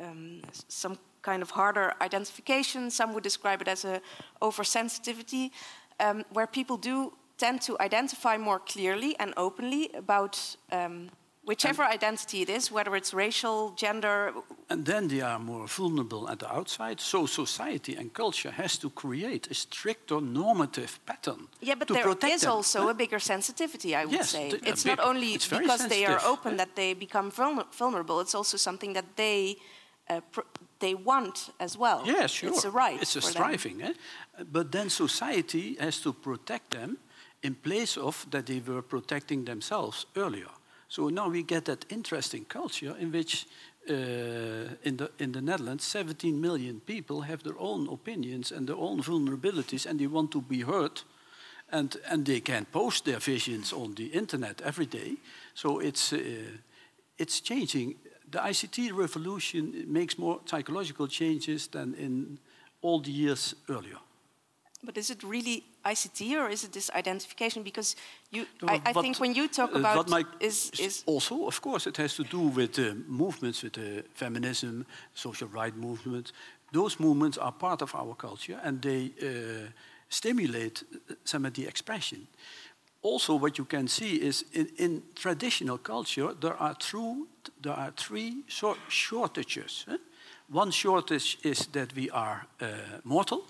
um 0.00 0.42
some 0.68 0.98
kind 1.22 1.42
of 1.42 1.50
harder 1.50 1.94
identification. 2.00 2.90
Some 2.90 3.12
would 3.12 3.24
describe 3.24 3.60
it 3.60 3.68
as 3.68 3.84
a 3.84 4.00
oversensitivity, 4.40 5.50
um, 5.98 6.24
where 6.32 6.46
people 6.46 6.76
do 6.76 7.12
tend 7.38 7.60
to 7.62 7.76
identify 7.80 8.36
more 8.38 8.60
clearly 8.60 9.16
and 9.18 9.34
openly 9.36 9.90
about 9.94 10.56
um, 10.72 11.10
whichever 11.46 11.84
and 11.84 11.92
identity 11.92 12.42
it 12.42 12.48
is, 12.48 12.70
whether 12.70 12.94
it's 12.96 13.14
racial, 13.14 13.72
gender. 13.76 14.32
And 14.68 14.84
then 14.84 15.08
they 15.08 15.22
are 15.22 15.38
more 15.38 15.66
vulnerable 15.66 16.28
at 16.28 16.38
the 16.38 16.52
outside. 16.52 17.00
So 17.00 17.26
society 17.26 17.96
and 17.96 18.12
culture 18.12 18.50
has 18.50 18.78
to 18.78 18.90
create 18.90 19.50
a 19.50 19.54
stricter 19.54 20.20
normative 20.20 20.98
pattern. 21.06 21.48
Yeah, 21.60 21.76
but 21.78 21.88
there 21.88 22.08
is 22.08 22.40
them. 22.42 22.52
also 22.52 22.82
huh? 22.82 22.90
a 22.90 22.94
bigger 22.94 23.20
sensitivity, 23.20 23.94
I 23.94 24.04
would 24.04 24.12
yes, 24.12 24.30
say. 24.30 24.50
The, 24.50 24.68
it's 24.68 24.84
big, 24.84 24.98
not 24.98 25.08
only 25.08 25.34
it's 25.34 25.48
because 25.48 25.86
they 25.88 26.04
are 26.04 26.20
open 26.26 26.56
that 26.56 26.74
they 26.74 26.94
become 26.94 27.30
vulnerable. 27.30 28.20
It's 28.20 28.34
also 28.34 28.56
something 28.56 28.94
that 28.94 29.16
they 29.16 29.56
uh, 30.08 30.20
they 30.78 30.94
want 30.94 31.50
as 31.58 31.76
well. 31.78 32.02
Yeah, 32.04 32.26
sure. 32.26 32.50
It's 32.50 32.64
a 32.64 32.70
right. 32.70 33.00
It's 33.02 33.16
a 33.16 33.20
striving. 33.20 33.82
Eh? 33.82 33.92
But 34.52 34.70
then 34.70 34.90
society 34.90 35.76
has 35.80 36.00
to 36.00 36.12
protect 36.12 36.70
them 36.70 36.98
in 37.42 37.54
place 37.54 37.96
of 37.96 38.26
that 38.30 38.46
they 38.46 38.60
were 38.60 38.82
protecting 38.82 39.44
themselves 39.44 40.06
earlier. 40.14 40.50
So 40.88 41.08
now 41.08 41.28
we 41.28 41.42
get 41.42 41.64
that 41.64 41.84
interesting 41.88 42.44
culture 42.44 42.94
in 42.98 43.10
which 43.12 43.46
uh, 43.88 44.74
in, 44.82 44.96
the, 44.96 45.10
in 45.18 45.32
the 45.32 45.40
Netherlands, 45.40 45.84
17 45.84 46.40
million 46.40 46.80
people 46.80 47.22
have 47.22 47.42
their 47.42 47.58
own 47.58 47.88
opinions 47.88 48.52
and 48.52 48.66
their 48.66 48.76
own 48.76 49.02
vulnerabilities, 49.02 49.86
and 49.86 49.98
they 49.98 50.06
want 50.06 50.30
to 50.32 50.40
be 50.40 50.62
heard. 50.62 51.02
And, 51.72 51.96
and 52.08 52.24
they 52.24 52.40
can 52.40 52.64
post 52.66 53.04
their 53.04 53.18
visions 53.18 53.72
on 53.72 53.94
the 53.94 54.06
internet 54.06 54.60
every 54.62 54.86
day. 54.86 55.16
So 55.54 55.80
it's, 55.80 56.12
uh, 56.12 56.18
it's 57.18 57.40
changing. 57.40 57.96
The 58.30 58.38
ICT 58.38 58.92
revolution 58.92 59.84
makes 59.88 60.16
more 60.16 60.40
psychological 60.44 61.08
changes 61.08 61.66
than 61.66 61.94
in 61.94 62.38
all 62.82 63.00
the 63.00 63.10
years 63.10 63.56
earlier. 63.68 63.98
But 64.84 64.96
is 64.96 65.10
it 65.10 65.24
really 65.24 65.64
ICT 65.92 66.36
or 66.36 66.50
is 66.50 66.64
it 66.64 66.72
this 66.72 66.90
identification? 66.94 67.62
Because 67.62 67.96
you, 68.30 68.46
no, 68.62 68.68
I, 68.68 68.80
I 68.86 68.92
think 68.92 69.18
when 69.18 69.34
you 69.34 69.48
talk 69.48 69.74
about 69.74 70.08
my, 70.08 70.24
is, 70.40 70.70
is 70.78 71.04
also, 71.06 71.46
of 71.46 71.60
course, 71.60 71.86
it 71.86 71.96
has 71.96 72.14
to 72.16 72.24
do 72.24 72.40
with 72.40 72.78
uh, 72.78 72.94
movements, 73.06 73.62
with 73.62 73.74
the 73.74 74.04
feminism, 74.14 74.84
social 75.14 75.48
rights 75.48 75.76
movement. 75.76 76.32
Those 76.72 76.98
movements 76.98 77.38
are 77.38 77.52
part 77.52 77.82
of 77.82 77.94
our 77.94 78.14
culture, 78.14 78.60
and 78.64 78.82
they 78.82 79.12
uh, 79.22 79.70
stimulate 80.08 80.84
some 81.24 81.46
of 81.46 81.52
the 81.54 81.66
expression. 81.66 82.26
Also, 83.02 83.36
what 83.36 83.56
you 83.56 83.64
can 83.64 83.88
see 83.88 84.16
is 84.16 84.44
in, 84.52 84.68
in 84.78 85.02
traditional 85.14 85.78
culture 85.78 86.34
there 86.40 86.56
are 86.56 86.74
true, 86.74 87.28
there 87.62 87.72
are 87.74 87.92
three 87.96 88.42
shortages. 88.88 89.84
Eh? 89.88 89.96
One 90.48 90.70
shortage 90.70 91.38
is 91.42 91.66
that 91.72 91.94
we 91.94 92.10
are 92.10 92.46
uh, 92.60 92.66
mortal. 93.04 93.44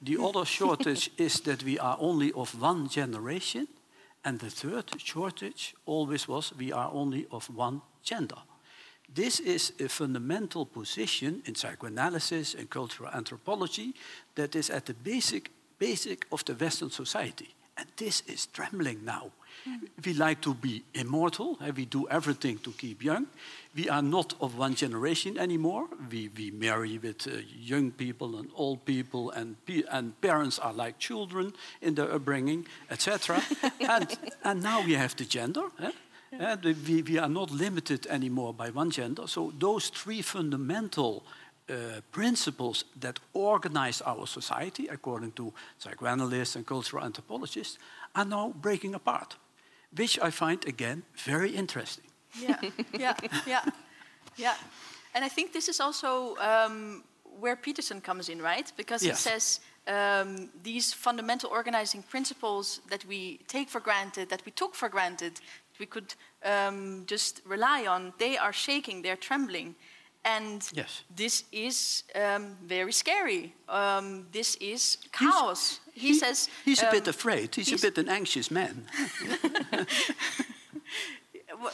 The 0.00 0.22
other 0.22 0.44
shortage 0.44 1.10
is 1.16 1.40
that 1.40 1.62
we 1.62 1.78
are 1.78 1.96
only 1.98 2.32
of 2.32 2.60
one 2.60 2.88
generation. 2.88 3.68
And 4.24 4.40
the 4.40 4.50
third 4.50 5.00
shortage 5.00 5.74
always 5.86 6.28
was 6.28 6.52
we 6.58 6.72
are 6.72 6.90
only 6.92 7.26
of 7.30 7.48
one 7.48 7.80
gender. 8.02 8.42
This 9.08 9.40
is 9.40 9.72
a 9.78 9.88
fundamental 9.88 10.66
position 10.66 11.42
in 11.46 11.54
psychoanalysis 11.54 12.54
and 12.54 12.68
cultural 12.68 13.10
anthropology 13.10 13.94
that 14.34 14.56
is 14.56 14.68
at 14.68 14.86
the 14.86 14.94
basic, 14.94 15.50
basic 15.78 16.26
of 16.32 16.44
the 16.44 16.54
Western 16.54 16.90
society. 16.90 17.54
And 17.76 17.86
this 17.96 18.22
is 18.26 18.46
trembling 18.46 19.04
now. 19.04 19.32
Mm. 19.68 19.88
We 20.04 20.14
like 20.14 20.40
to 20.42 20.54
be 20.54 20.84
immortal, 20.94 21.58
we 21.74 21.84
do 21.84 22.08
everything 22.08 22.58
to 22.58 22.72
keep 22.72 23.02
young. 23.02 23.26
We 23.74 23.88
are 23.88 24.02
not 24.02 24.34
of 24.40 24.56
one 24.56 24.74
generation 24.74 25.36
anymore. 25.36 25.88
We, 26.10 26.30
we 26.36 26.50
marry 26.50 26.98
with 26.98 27.26
uh, 27.26 27.42
young 27.54 27.90
people 27.90 28.36
and 28.36 28.48
old 28.54 28.84
people, 28.84 29.30
and, 29.30 29.56
and 29.90 30.18
parents 30.20 30.58
are 30.58 30.72
like 30.72 30.98
children 30.98 31.52
in 31.82 31.94
their 31.94 32.12
upbringing, 32.12 32.66
etc. 32.90 33.42
and, 33.80 34.16
and 34.44 34.62
now 34.62 34.84
we 34.84 34.94
have 34.94 35.16
the 35.16 35.24
gender. 35.24 35.64
Eh? 35.82 35.90
Yeah. 36.32 36.52
Uh, 36.52 36.72
we, 36.86 37.02
we 37.02 37.18
are 37.18 37.28
not 37.28 37.50
limited 37.50 38.06
anymore 38.06 38.54
by 38.54 38.70
one 38.70 38.90
gender. 38.90 39.26
So 39.26 39.52
those 39.58 39.88
three 39.88 40.22
fundamental 40.22 41.24
uh, 41.68 42.00
principles 42.10 42.84
that 43.00 43.20
organize 43.32 44.02
our 44.02 44.26
society, 44.26 44.88
according 44.88 45.32
to 45.32 45.52
psychoanalysts 45.78 46.56
and 46.56 46.66
cultural 46.66 47.04
anthropologists, 47.04 47.78
are 48.14 48.24
now 48.24 48.52
breaking 48.60 48.94
apart, 48.94 49.36
which 49.96 50.18
I 50.20 50.30
find, 50.30 50.64
again, 50.66 51.02
very 51.24 51.50
interesting. 51.50 52.04
Yeah, 52.40 52.60
yeah, 52.98 53.14
yeah, 53.46 53.64
yeah. 54.36 54.54
And 55.14 55.24
I 55.24 55.28
think 55.28 55.52
this 55.52 55.68
is 55.68 55.80
also 55.80 56.36
um, 56.36 57.02
where 57.40 57.56
Peterson 57.56 58.00
comes 58.00 58.28
in, 58.28 58.42
right? 58.42 58.72
Because 58.76 59.02
yes. 59.02 59.24
he 59.24 59.30
says 59.30 59.60
um, 59.86 60.50
these 60.62 60.92
fundamental 60.92 61.50
organizing 61.50 62.02
principles 62.02 62.80
that 62.88 63.04
we 63.06 63.38
take 63.48 63.68
for 63.68 63.80
granted, 63.80 64.28
that 64.28 64.42
we 64.44 64.52
took 64.52 64.74
for 64.74 64.88
granted, 64.88 65.40
we 65.78 65.86
could 65.86 66.14
um, 66.44 67.04
just 67.06 67.42
rely 67.44 67.86
on, 67.86 68.12
they 68.18 68.36
are 68.36 68.52
shaking, 68.52 69.02
they're 69.02 69.16
trembling. 69.16 69.74
And 70.26 70.68
yes. 70.72 71.04
this 71.14 71.44
is 71.52 72.02
um, 72.14 72.56
very 72.66 72.92
scary. 72.92 73.54
Um, 73.68 74.26
this 74.32 74.56
is 74.56 74.98
chaos. 75.12 75.78
He's, 75.94 76.02
he, 76.02 76.08
he, 76.08 76.14
says 76.14 76.48
he's 76.64 76.82
a 76.82 76.90
bit 76.90 77.06
um, 77.06 77.10
afraid. 77.10 77.54
He's, 77.54 77.68
he's, 77.68 77.84
a 77.84 77.86
bit 77.86 77.98
an 77.98 78.08
anxious 78.08 78.50
man. 78.50 78.86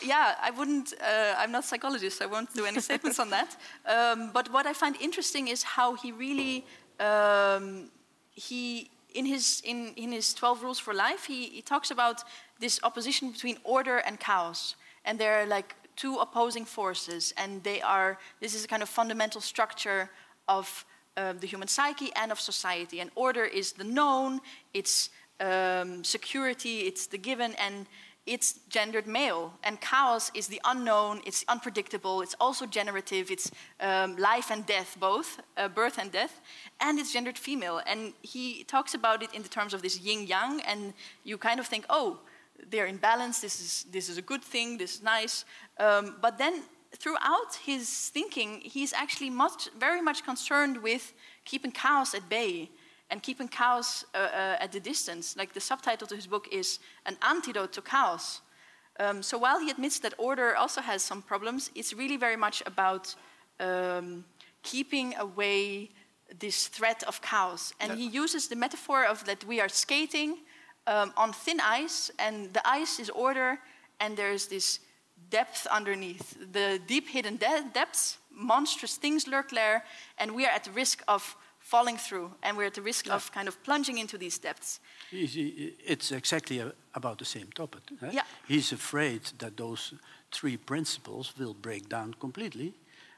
yeah, 0.02 0.34
I 0.42 0.50
wouldn't. 0.50 0.92
Uh, 1.00 1.34
I'm 1.38 1.50
not 1.50 1.64
a 1.64 1.66
psychologist. 1.66 2.18
So 2.18 2.26
I 2.26 2.28
won't 2.28 2.52
do 2.54 2.66
any 2.66 2.80
statements 2.88 3.18
on 3.18 3.30
that. 3.30 3.56
Um, 3.86 4.30
but 4.34 4.52
what 4.52 4.66
I 4.66 4.74
find 4.74 4.96
interesting 5.00 5.48
is 5.48 5.62
how 5.62 5.94
he 5.94 6.12
really 6.12 6.66
um, 7.00 7.90
he 8.34 8.90
in 9.14 9.24
his 9.26 9.62
in, 9.64 9.92
in 9.96 10.12
his 10.12 10.34
12 10.34 10.62
rules 10.62 10.78
for 10.78 10.94
life 10.94 11.24
he, 11.24 11.46
he 11.46 11.62
talks 11.62 11.90
about 11.90 12.24
this 12.60 12.80
opposition 12.82 13.30
between 13.30 13.58
order 13.64 13.98
and 13.98 14.18
chaos 14.18 14.74
and 15.04 15.18
they're 15.18 15.46
like 15.46 15.74
two 15.96 16.16
opposing 16.16 16.64
forces, 16.64 17.33
and 17.37 17.62
they 17.62 17.81
are, 17.81 18.18
this 18.40 18.55
is 18.55 18.64
a 18.64 18.68
kind 18.68 18.83
of 18.83 18.88
fundamental 18.88 19.40
structure 19.40 20.11
of 20.48 20.85
uh, 21.16 21.33
the 21.35 21.46
human 21.46 21.68
psyche 21.68 22.11
and 22.16 22.33
of 22.33 22.40
society. 22.40 23.00
And 23.00 23.11
order 23.14 23.44
is 23.44 23.72
the 23.72 23.85
known, 23.85 24.40
it's 24.72 25.11
um, 25.40 26.05
security, 26.05 26.81
it's 26.81 27.07
the 27.07 27.18
given, 27.18 27.55
and 27.55 27.87
it's 28.24 28.61
gendered 28.68 29.07
male. 29.07 29.52
And 29.64 29.81
chaos 29.81 30.31
is 30.35 30.46
the 30.46 30.61
unknown, 30.64 31.20
it's 31.26 31.44
unpredictable, 31.48 32.22
it's 32.22 32.37
also 32.40 32.66
generative, 32.66 33.31
it's 33.31 33.50
um, 33.81 34.16
life 34.16 34.50
and 34.50 34.64
death, 34.64 34.96
both, 34.98 35.40
uh, 35.57 35.68
birth 35.68 35.98
and 35.98 36.12
death, 36.12 36.40
and 36.81 36.98
it's 36.98 37.12
gendered 37.12 37.37
female. 37.37 37.81
And 37.87 38.12
he 38.22 38.64
talks 38.64 38.94
about 38.94 39.22
it 39.22 39.35
in 39.35 39.42
the 39.42 39.48
terms 39.48 39.74
of 39.74 39.83
this 39.83 40.00
yin 40.00 40.26
yang, 40.26 40.61
and 40.62 40.94
you 41.24 41.37
kind 41.37 41.59
of 41.59 41.66
think, 41.66 41.85
oh, 41.90 42.20
they're 42.70 42.87
in 42.87 42.96
balance, 42.96 43.40
this 43.40 43.61
is, 43.61 43.87
this 43.90 44.09
is 44.09 44.18
a 44.18 44.22
good 44.22 44.42
thing, 44.42 44.78
this 44.78 44.94
is 44.94 45.02
nice. 45.02 45.44
Um, 45.78 46.16
but 46.20 46.38
then 46.38 46.62
throughout 46.96 47.54
his 47.64 48.11
thinking, 48.11 48.61
he's 48.61 48.92
actually 48.92 49.30
much, 49.30 49.68
very 49.78 50.02
much 50.02 50.24
concerned 50.24 50.82
with 50.82 51.12
keeping 51.44 51.72
chaos 51.72 52.14
at 52.14 52.28
bay 52.28 52.70
and 53.11 53.22
keeping 53.22 53.48
chaos 53.48 54.04
uh, 54.14 54.18
uh, 54.18 54.56
at 54.61 54.72
the 54.72 54.80
distance. 54.80 55.37
Like 55.37 55.52
the 55.52 55.61
subtitle 55.61 56.06
to 56.06 56.16
his 56.16 56.26
book 56.26 56.48
is 56.50 56.78
An 57.06 57.16
Antidote 57.22 57.72
to 57.72 57.82
Chaos. 57.82 58.40
Um, 59.00 59.22
so 59.22 59.38
while 59.38 59.58
he 59.58 59.70
admits 59.70 59.98
that 60.00 60.14
order 60.18 60.54
also 60.56 60.80
has 60.80 61.02
some 61.02 61.22
problems, 61.22 61.70
it's 61.74 61.92
really 61.92 62.16
very 62.16 62.37
much 62.37 62.62
about 62.66 63.14
um, 63.61 64.24
keeping 64.62 65.14
away 65.16 65.90
this 66.38 66.68
threat 66.68 67.02
of 67.04 67.20
chaos. 67.20 67.72
And 67.80 67.92
he 67.92 68.06
uses 68.06 68.48
the 68.48 68.56
metaphor 68.56 69.04
of 69.04 69.24
that 69.24 69.44
we 69.44 69.61
are 69.61 69.68
skating 69.68 70.38
um, 70.87 71.12
on 71.16 71.32
thin 71.32 71.61
ice, 71.61 72.11
and 72.18 72.52
the 72.52 72.66
ice 72.66 72.98
is 72.98 73.11
order, 73.11 73.58
and 74.00 74.16
there's 74.16 74.46
this 74.46 74.80
depth 75.33 75.66
underneath. 75.66 76.37
The 76.53 76.79
deep 76.87 77.09
hidden 77.09 77.37
de 77.37 77.64
depths, 77.73 78.18
monstrous 78.31 78.99
things 78.99 79.27
lurk 79.27 79.51
there, 79.51 79.83
and 80.18 80.31
we 80.35 80.45
are 80.47 80.55
at 80.55 80.64
the 80.64 80.71
risk 80.71 81.03
of 81.07 81.37
falling 81.59 81.99
through, 81.99 82.31
and 82.42 82.57
we're 82.57 82.66
at 82.66 82.75
the 82.75 82.83
risk 82.83 83.07
yeah. 83.07 83.16
of 83.16 83.33
kind 83.33 83.49
of 83.49 83.57
plunging 83.62 83.99
into 83.99 84.18
these 84.18 84.38
depths. 84.40 84.81
It's 85.11 86.11
exactly 86.11 86.62
about 86.95 87.18
the 87.18 87.25
same 87.25 87.47
topic. 87.55 87.81
Eh? 88.03 88.11
Yeah. 88.12 88.25
He's 88.49 88.73
afraid 88.73 89.21
that 89.38 89.57
those 89.57 89.95
three 90.31 90.57
principles 90.57 91.33
will 91.38 91.55
break 91.55 91.88
down 91.88 92.14
completely, 92.21 92.75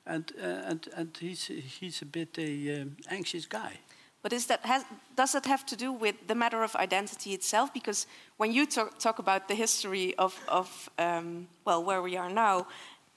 and, 0.07 0.33
uh, 0.38 0.70
and, 0.70 0.88
and 0.96 1.16
he's, 1.20 1.50
he's 1.81 2.03
a 2.03 2.07
bit 2.07 2.38
a 2.38 2.83
um, 2.83 2.96
anxious 3.09 3.46
guy. 3.46 3.79
But 4.24 4.32
that 4.48 4.64
has, 4.64 4.87
does 5.16 5.32
that 5.32 5.44
have 5.44 5.66
to 5.66 5.76
do 5.76 5.92
with 5.92 6.14
the 6.26 6.34
matter 6.34 6.62
of 6.62 6.74
identity 6.76 7.34
itself? 7.34 7.74
Because 7.74 8.06
when 8.38 8.52
you 8.52 8.64
talk, 8.64 8.98
talk 8.98 9.18
about 9.18 9.48
the 9.48 9.54
history 9.54 10.14
of, 10.16 10.34
of 10.48 10.88
um, 10.98 11.46
well, 11.66 11.84
where 11.84 12.00
we 12.00 12.16
are 12.16 12.30
now, 12.30 12.66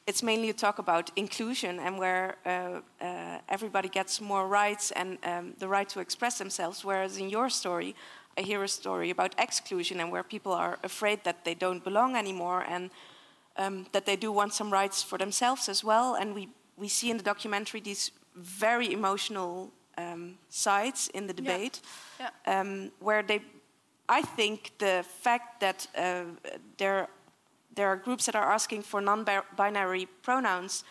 it's 0.06 0.22
mainly 0.22 0.50
a 0.50 0.54
talk 0.54 0.80
about 0.80 1.10
inclusion 1.16 1.80
and 1.80 1.98
where 1.98 2.36
uh, 2.46 2.82
uh, 3.00 3.40
everybody 3.48 3.88
gets 3.88 4.20
more 4.20 4.50
rights 4.50 4.92
and 4.92 5.18
um, 5.24 5.54
the 5.60 5.68
right 5.70 5.88
to 5.88 6.02
express 6.02 6.40
themselves. 6.40 6.84
Whereas 6.84 7.18
in 7.18 7.30
your 7.30 7.50
story, 7.50 7.96
I 8.38 8.42
hear 8.42 8.62
a 8.62 8.68
story 8.68 9.10
about 9.10 9.34
exclusion 9.38 10.02
and 10.02 10.12
where 10.12 10.24
people 10.24 10.52
are 10.52 10.78
afraid 10.84 11.24
that 11.24 11.46
they 11.46 11.54
don't 11.54 11.86
belong 11.86 12.18
anymore 12.18 12.66
and 12.68 12.90
um, 13.56 13.86
that 13.94 14.06
they 14.06 14.18
do 14.18 14.34
want 14.34 14.54
some 14.54 14.74
rights 14.74 15.04
for 15.04 15.18
themselves 15.18 15.70
as 15.70 15.86
well. 15.86 16.16
And 16.16 16.36
we, 16.36 16.50
we 16.76 16.90
see 16.90 17.10
in 17.10 17.16
the 17.16 17.24
documentary 17.24 17.80
these 17.80 18.12
very 18.36 18.92
emotional 18.92 19.72
um, 19.98 20.38
sides 20.50 21.10
in 21.14 21.28
the 21.28 21.34
debate, 21.34 21.82
yeah. 22.20 22.30
Yeah. 22.48 22.60
Um, 22.62 22.92
where 23.00 23.24
they, 23.24 23.42
I 24.10 24.22
think 24.36 24.72
the 24.78 25.04
fact 25.24 25.60
that 25.60 25.88
uh, 25.98 26.24
there 26.78 27.08
there 27.76 27.88
are 27.88 27.96
groups 27.98 28.26
that 28.26 28.36
are 28.36 28.54
asking 28.54 28.84
for 28.84 29.02
non-binary 29.02 30.08
pronouns 30.24 30.84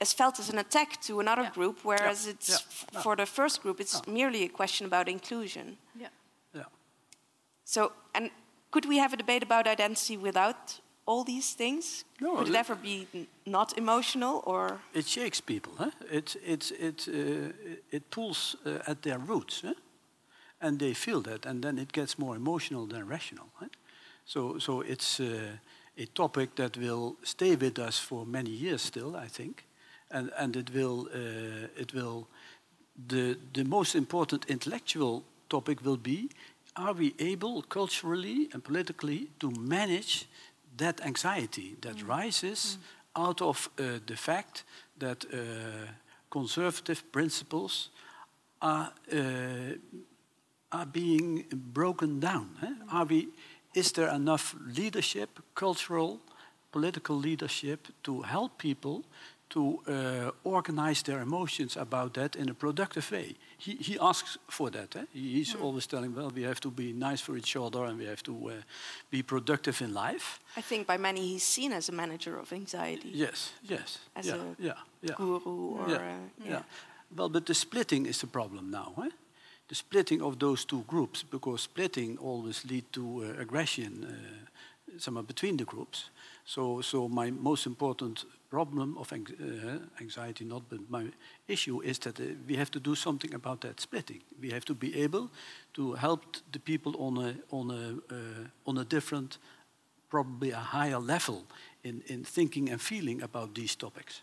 is 0.00 0.12
felt 0.12 0.38
as 0.38 0.48
an 0.48 0.58
attack 0.58 1.00
to 1.02 1.18
another 1.20 1.42
Yeah. 1.42 1.54
group, 1.54 1.78
whereas 1.84 2.24
Yeah. 2.24 2.32
it's 2.34 2.48
Yeah. 2.92 3.02
for 3.02 3.16
the 3.16 3.26
first 3.26 3.62
group, 3.62 3.80
it's 3.80 4.00
merely 4.06 4.44
a 4.44 4.48
question 4.48 4.86
about 4.86 5.08
inclusion. 5.08 5.76
Yeah. 5.94 6.08
Yeah. 6.54 6.64
So, 7.64 7.92
and 8.14 8.30
could 8.70 8.84
we 8.86 8.98
have 8.98 9.12
a 9.12 9.16
debate 9.16 9.42
about 9.42 9.66
identity 9.66 10.16
without 10.16 10.80
all 11.10 11.24
these 11.24 11.56
things? 11.56 12.04
No, 12.20 12.36
could 12.36 12.48
it 12.48 12.54
ever 12.54 12.76
be 12.76 13.06
not 13.44 13.76
emotional 13.76 14.42
or? 14.44 14.80
It 14.92 15.06
shakes 15.06 15.40
people. 15.40 15.72
Huh? 15.76 15.90
It, 16.10 16.36
it, 16.46 16.72
it, 16.78 17.08
uh, 17.08 17.52
it 17.90 18.10
pulls 18.10 18.56
uh, 18.64 18.90
at 18.90 19.02
their 19.02 19.18
roots. 19.18 19.62
Huh? 19.62 19.74
And 20.60 20.78
they 20.78 20.94
feel 20.94 21.22
that, 21.22 21.46
and 21.46 21.62
then 21.62 21.78
it 21.78 21.92
gets 21.92 22.18
more 22.18 22.36
emotional 22.36 22.86
than 22.86 23.08
rational. 23.08 23.46
Huh? 23.54 23.68
So, 24.24 24.58
so 24.58 24.82
it's 24.82 25.20
uh, 25.20 25.56
a 25.98 26.06
topic 26.06 26.54
that 26.54 26.76
will 26.76 27.16
stay 27.22 27.56
with 27.56 27.78
us 27.78 27.98
for 27.98 28.26
many 28.26 28.50
years 28.50 28.82
still, 28.82 29.16
I 29.16 29.28
think. 29.28 29.64
And, 30.10 30.30
and 30.38 30.56
it 30.56 30.70
will, 30.74 31.08
uh, 31.14 31.80
it 31.80 31.92
will 31.94 32.28
the, 33.08 33.36
the 33.52 33.64
most 33.64 33.94
important 33.94 34.44
intellectual 34.48 35.24
topic 35.48 35.84
will 35.84 35.96
be 35.96 36.30
are 36.76 36.92
we 36.92 37.14
able 37.18 37.62
culturally 37.62 38.48
and 38.52 38.62
politically 38.62 39.28
to 39.40 39.50
manage 39.50 40.26
that 40.80 41.00
anxiety 41.04 41.76
that 41.80 42.02
rises 42.02 42.78
out 43.14 43.42
of 43.42 43.68
uh, 43.78 43.98
the 44.06 44.16
fact 44.16 44.64
that 44.98 45.24
uh, 45.24 45.36
conservative 46.30 47.02
principles 47.12 47.90
are, 48.60 48.92
uh, 49.12 49.18
are 50.72 50.86
being 50.86 51.44
broken 51.52 52.20
down? 52.20 52.48
eh? 52.62 52.72
Are 52.90 53.04
we, 53.04 53.28
is 53.74 53.92
there 53.92 54.08
enough 54.14 54.54
leadership, 54.76 55.28
cultural, 55.54 56.20
political 56.72 57.16
leadership, 57.16 57.88
to 58.02 58.22
help 58.22 58.58
people 58.58 59.04
to 59.50 59.80
uh, 59.86 60.30
organize 60.44 61.02
their 61.02 61.20
emotions 61.20 61.76
about 61.76 62.14
that 62.14 62.36
in 62.36 62.48
a 62.48 62.54
productive 62.54 63.10
way? 63.10 63.34
He, 63.60 63.72
he 63.74 63.98
asks 64.00 64.38
for 64.48 64.70
that. 64.70 64.96
Eh? 64.96 65.04
He- 65.12 65.34
He's 65.34 65.54
always 65.54 65.86
telling, 65.86 66.14
well, 66.14 66.30
we 66.30 66.42
have 66.42 66.60
to 66.60 66.70
be 66.70 66.92
nice 66.92 67.20
for 67.22 67.36
each 67.36 67.56
other 67.56 67.84
and 67.84 67.98
we 67.98 68.06
have 68.06 68.22
to 68.22 68.32
uh, 68.48 68.52
be 69.10 69.22
productive 69.22 69.84
in 69.84 69.92
life. 69.92 70.38
I 70.56 70.62
think 70.62 70.86
by 70.86 70.96
many 70.98 71.20
he's 71.20 71.44
seen 71.44 71.72
as 71.72 71.88
a 71.88 71.92
manager 71.92 72.38
of 72.38 72.52
anxiety, 72.52 73.10
Yes, 73.14 73.52
yes. 73.62 73.98
As 74.16 74.26
yeah, 74.26 74.34
a 74.36 74.62
yeah, 74.66 74.76
yeah. 75.02 75.14
guru 75.16 75.76
or 75.76 75.88
yeah, 75.88 75.96
uh, 75.96 76.48
yeah. 76.50 76.62
Well, 77.16 77.28
but 77.28 77.44
the 77.44 77.54
splitting 77.54 78.06
is 78.06 78.18
the 78.18 78.26
problem 78.26 78.70
now. 78.70 78.92
Eh? 79.04 79.10
The 79.68 79.74
splitting 79.74 80.22
of 80.22 80.38
those 80.38 80.64
two 80.66 80.82
groups, 80.86 81.22
because 81.22 81.62
splitting 81.62 82.18
always 82.18 82.64
lead 82.64 82.84
to 82.92 83.02
uh, 83.36 83.42
aggression 83.42 84.04
uh, 84.04 84.98
somewhere 84.98 85.24
between 85.26 85.56
the 85.56 85.64
groups. 85.64 86.10
So, 86.44 86.80
so 86.80 87.08
my 87.08 87.30
most 87.30 87.66
important 87.66 88.24
problem 88.50 88.96
of 88.98 89.12
uh, 89.12 89.16
anxiety, 90.00 90.44
not 90.44 90.62
but 90.68 90.78
my 90.90 91.04
issue 91.46 91.80
is 91.82 91.98
that 92.00 92.20
uh, 92.20 92.24
we 92.48 92.56
have 92.56 92.70
to 92.70 92.80
do 92.80 92.94
something 92.94 93.34
about 93.34 93.60
that 93.60 93.80
splitting. 93.80 94.20
We 94.40 94.50
have 94.50 94.64
to 94.64 94.74
be 94.74 95.02
able 95.04 95.30
to 95.74 95.94
help 95.94 96.36
the 96.52 96.58
people 96.58 96.94
on 96.98 97.18
a 97.18 97.34
on 97.50 97.70
a 97.70 98.14
uh, 98.14 98.48
on 98.64 98.78
a 98.78 98.84
different, 98.84 99.38
probably 100.08 100.50
a 100.52 100.62
higher 100.76 100.98
level 100.98 101.44
in, 101.82 102.02
in 102.06 102.24
thinking 102.24 102.70
and 102.70 102.80
feeling 102.80 103.22
about 103.22 103.54
these 103.54 103.76
topics. 103.76 104.22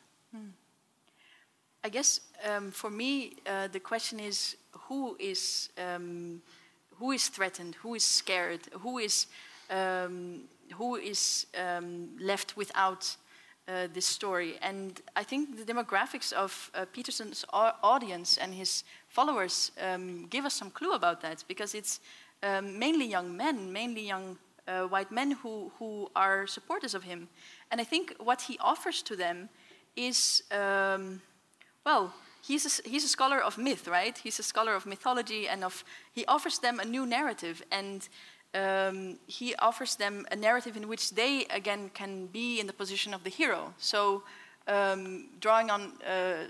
I 1.84 1.90
guess 1.90 2.20
um, 2.44 2.72
for 2.72 2.90
me, 2.90 3.38
uh, 3.46 3.68
the 3.68 3.80
question 3.80 4.20
is 4.20 4.58
who 4.90 5.16
is 5.20 5.70
um, 5.78 6.42
who 7.00 7.12
is 7.12 7.30
threatened, 7.30 7.76
who 7.76 7.96
is 7.96 8.04
scared, 8.04 8.62
who 8.82 8.98
is 8.98 9.28
um, 9.70 10.42
who 10.76 10.96
is 10.96 11.48
um, 11.58 12.10
left 12.20 12.58
without 12.58 13.16
uh, 13.68 13.88
this 13.94 14.06
story. 14.06 14.58
And 14.62 15.02
I 15.16 15.24
think 15.24 15.58
the 15.58 15.74
demographics 15.74 16.32
of 16.34 16.72
uh, 16.74 16.86
Peterson's 16.94 17.46
audience 17.52 18.38
and 18.38 18.54
his 18.54 18.84
followers 19.10 19.72
um, 19.82 20.28
give 20.30 20.46
us 20.46 20.54
some 20.54 20.72
clue 20.72 20.94
about 20.94 21.22
that 21.22 21.44
because 21.48 21.76
it's 21.76 22.00
um, 22.44 22.80
mainly 22.80 23.06
young 23.06 23.36
men, 23.36 23.72
mainly 23.72 24.06
young 24.08 24.38
uh, 24.68 24.84
white 24.84 25.12
men 25.12 25.32
who, 25.32 25.72
who 25.80 26.10
are 26.16 26.48
supporters 26.48 26.94
of 26.94 27.04
him. 27.04 27.28
And 27.72 27.82
I 27.82 27.84
think 27.84 28.14
what 28.20 28.42
he 28.42 28.58
offers 28.60 29.02
to 29.04 29.16
them 29.16 29.50
is, 29.96 30.44
um, 30.52 31.22
well, 31.86 32.14
he's 32.46 32.66
a, 32.66 32.90
he's 32.90 33.04
a 33.04 33.10
scholar 33.10 33.42
of 33.42 33.58
myth, 33.58 33.88
right? 33.88 34.18
He's 34.18 34.40
a 34.40 34.44
scholar 34.44 34.76
of 34.76 34.86
mythology 34.86 35.48
and 35.48 35.64
of, 35.64 35.84
he 36.14 36.26
offers 36.26 36.60
them 36.60 36.80
a 36.80 36.86
new 36.86 37.06
narrative. 37.06 37.64
And 37.72 38.08
um, 38.54 39.20
he 39.28 39.56
offers 39.56 39.96
them 39.96 40.26
a 40.32 40.36
narrative 40.36 40.76
in 40.78 40.88
which 40.88 41.12
they 41.12 41.46
again 41.50 41.92
can 41.94 42.28
be 42.28 42.60
in 42.60 42.68
the 42.68 42.74
position 42.74 43.14
of 43.14 43.24
the 43.24 43.30
hero. 43.30 43.74
So, 43.78 44.24
um, 44.68 45.30
drawing 45.40 45.70
on 45.70 45.94
uh, 46.04 46.46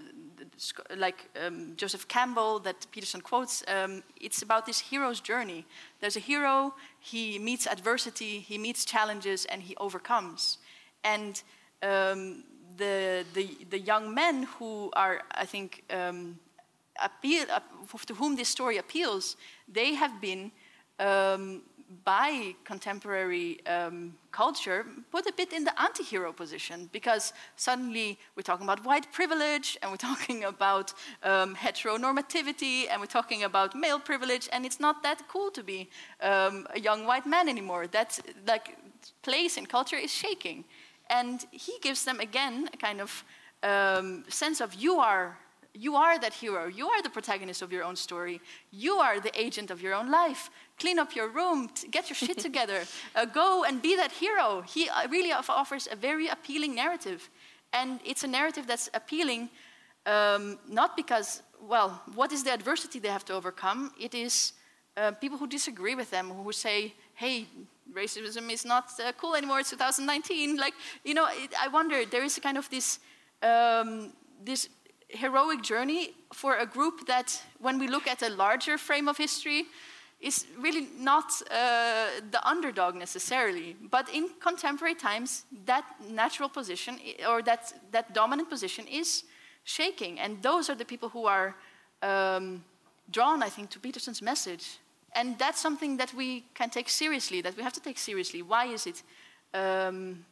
like 0.95 1.29
um, 1.45 1.73
Joseph 1.75 2.07
Campbell 2.07 2.60
that 2.60 2.88
Peterson 2.91 3.21
quotes, 3.21 3.63
um, 3.67 4.03
it's 4.19 4.41
about 4.41 4.65
this 4.65 4.79
hero's 4.79 5.19
journey. 5.19 5.65
There's 5.99 6.15
a 6.15 6.19
hero, 6.19 6.73
he 6.99 7.39
meets 7.39 7.67
adversity, 7.67 8.39
he 8.39 8.57
meets 8.57 8.86
challenges, 8.86 9.45
and 9.45 9.62
he 9.62 9.75
overcomes. 9.77 10.57
And 11.03 11.41
um, 11.83 12.43
the, 12.77 13.25
the, 13.33 13.49
the 13.69 13.79
young 13.79 14.13
men 14.13 14.43
who 14.57 14.91
are, 14.93 15.21
I 15.31 15.45
think, 15.45 15.83
um, 15.89 16.39
appeal, 17.03 17.45
uh, 17.51 17.60
to 18.05 18.13
whom 18.15 18.36
this 18.36 18.49
story 18.49 18.77
appeals, 18.77 19.38
they 19.67 19.93
have 19.93 20.19
been 20.19 20.51
um, 20.99 21.62
by 22.04 22.54
contemporary 22.65 23.65
um, 23.65 24.13
culture 24.32 24.86
put 25.12 25.26
a 25.26 25.34
bit 25.34 25.54
in 25.54 25.63
the 25.63 25.82
anti-hero 25.82 26.34
position 26.34 26.89
because 26.91 27.32
suddenly 27.56 28.19
we're 28.36 28.43
talking 28.43 28.65
about 28.65 28.84
white 28.84 29.12
privilege 29.13 29.78
and 29.82 29.91
we're 29.91 29.97
talking 30.12 30.43
about 30.43 30.93
um, 31.23 31.56
heteronormativity 31.56 32.88
and 32.89 33.00
we're 33.00 33.06
talking 33.06 33.43
about 33.43 33.76
male 33.76 34.00
privilege 34.00 34.50
and 34.52 34.65
it's 34.65 34.80
not 34.80 35.02
that 35.04 35.28
cool 35.28 35.50
to 35.52 35.63
be 35.63 35.89
um, 36.21 36.67
a 36.76 36.80
young 36.80 37.06
white 37.06 37.26
man 37.26 37.47
anymore. 37.47 37.88
That 37.88 38.19
like 38.45 38.78
place 39.21 39.58
in 39.58 39.65
culture 39.65 39.97
is 39.97 40.12
shaking. 40.12 40.65
And 41.10 41.45
he 41.52 41.73
gives 41.82 42.04
them 42.04 42.19
again 42.19 42.69
a 42.73 42.78
kind 42.78 43.02
of 43.02 43.23
um, 43.63 44.26
sense 44.28 44.62
of 44.62 44.73
you 44.73 45.00
are 45.00 45.38
you 45.80 45.96
are 45.96 46.20
that 46.20 46.34
hero. 46.34 46.68
You 46.68 46.90
are 46.90 47.02
the 47.02 47.10
protagonist 47.10 47.62
of 47.62 47.72
your 47.72 47.84
own 47.84 47.96
story. 47.96 48.42
You 48.72 48.96
are 48.96 49.20
the 49.20 49.32
agent 49.40 49.72
of 49.72 49.82
your 49.82 49.94
own 49.94 50.10
life. 50.10 50.50
Clean 50.80 51.00
up 51.00 51.16
your 51.16 51.30
room, 51.30 51.70
get 51.92 52.10
your 52.10 52.16
shit 52.16 52.40
together, 52.40 52.84
uh, 53.16 53.26
go 53.26 53.63
and 53.63 53.82
be 53.82 53.96
that 53.96 54.12
hero. 54.12 54.62
He 54.62 54.90
uh, 54.90 55.08
really 55.10 55.32
offers 55.32 55.88
a 55.92 55.96
very 55.96 56.28
appealing 56.28 56.76
narrative. 56.76 57.30
And 57.74 58.00
it's 58.06 58.24
a 58.24 58.28
narrative 58.28 58.66
that's 58.68 58.90
appealing 58.94 59.50
um, 60.06 60.58
not 60.70 60.96
because, 60.96 61.42
well, 61.62 62.02
what 62.16 62.32
is 62.32 62.44
the 62.44 62.54
adversity 62.54 63.00
they 63.00 63.10
have 63.10 63.26
to 63.26 63.34
overcome? 63.34 63.92
It 64.00 64.16
is 64.16 64.54
uh, 64.96 65.12
people 65.12 65.38
who 65.38 65.48
disagree 65.48 65.96
with 65.96 66.10
them, 66.10 66.30
who 66.30 66.52
say, 66.52 66.94
hey, 67.13 67.46
racism 67.94 68.50
is 68.52 68.63
not 68.66 68.90
uh, 69.04 69.12
cool 69.18 69.36
anymore, 69.36 69.60
it's 69.60 69.72
2019. 69.72 70.58
Like, 70.58 70.74
you 71.04 71.13
know, 71.13 71.28
it, 71.30 71.52
I 71.62 71.68
wonder, 71.68 72.06
there 72.06 72.24
is 72.24 72.38
a 72.38 72.42
kind 72.42 72.58
of 72.58 72.70
this. 72.70 73.00
Um, 73.44 74.13
this 74.44 74.70
heroic 75.10 75.62
journey 75.62 76.13
for 76.34 76.58
a 76.58 76.65
group 76.65 77.08
that, 77.08 77.41
when 77.60 77.80
we 77.80 77.88
look 77.88 78.08
at 78.08 78.22
a 78.22 78.30
larger 78.30 78.78
frame 78.78 79.08
of 79.08 79.17
history, 79.17 79.65
is 80.20 80.48
really 80.58 80.88
not 80.98 81.26
uh, 81.52 82.08
the 82.32 82.41
underdog 82.43 82.96
necessarily. 82.96 83.76
But 83.91 84.10
in 84.10 84.30
contemporary 84.39 84.96
times, 84.96 85.46
that 85.65 85.86
natural 86.10 86.50
position 86.50 87.00
or 87.30 87.41
that, 87.43 87.74
that 87.91 88.13
dominant 88.13 88.50
position 88.50 88.88
is 88.88 89.24
shaking. 89.63 90.20
And 90.20 90.41
those 90.41 90.70
are 90.70 90.76
the 90.76 90.86
people 90.86 91.10
who 91.10 91.26
are 91.26 91.56
um, 92.02 92.63
drawn, 93.12 93.43
I 93.43 93.50
think, 93.50 93.70
to 93.72 93.80
Peterson's 93.80 94.22
message. 94.22 94.80
And 95.13 95.38
that's 95.38 95.62
something 95.62 95.98
that 95.98 96.13
we 96.13 96.46
can 96.54 96.70
take 96.70 96.89
seriously, 96.89 97.41
that 97.41 97.56
we 97.56 97.63
have 97.63 97.74
to 97.74 97.82
take 97.82 97.98
seriously. 97.98 98.41
Why 98.41 98.65
is 98.65 98.88
it 98.88 99.04
um, 99.54 100.26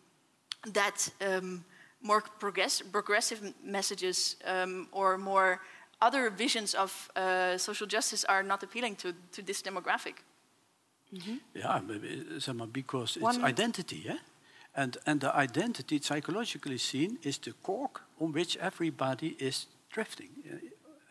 that 0.74 1.10
um, 1.22 1.64
more 2.06 2.22
progress, 2.38 2.82
progressive 2.92 3.54
messages 3.64 4.38
um, 4.46 4.88
or 4.92 5.18
more 5.18 5.60
other 6.00 6.30
visions 6.30 6.76
of 6.76 7.10
uh, 7.16 7.58
social 7.58 7.88
justice 7.88 8.28
are 8.28 8.44
not 8.44 8.64
appealing 8.64 8.96
to, 8.98 9.14
to 9.32 9.42
this 9.42 9.62
demographic. 9.62 10.24
Yeah, 11.54 11.82
but, 11.88 11.96
uh, 11.96 12.40
zeg 12.40 12.56
maar, 12.56 12.68
because 12.68 13.16
it's 13.16 13.24
One- 13.24 13.44
identity, 13.44 14.02
yeah? 14.04 14.20
And, 14.72 14.98
and 15.06 15.20
the 15.20 15.32
identity, 15.34 16.00
psychologically 16.02 16.78
seen, 16.78 17.18
is 17.22 17.38
the 17.40 17.54
cork 17.62 18.02
on 18.20 18.34
which 18.34 18.58
everybody 18.58 19.36
is 19.38 19.68
drifting, 19.90 20.30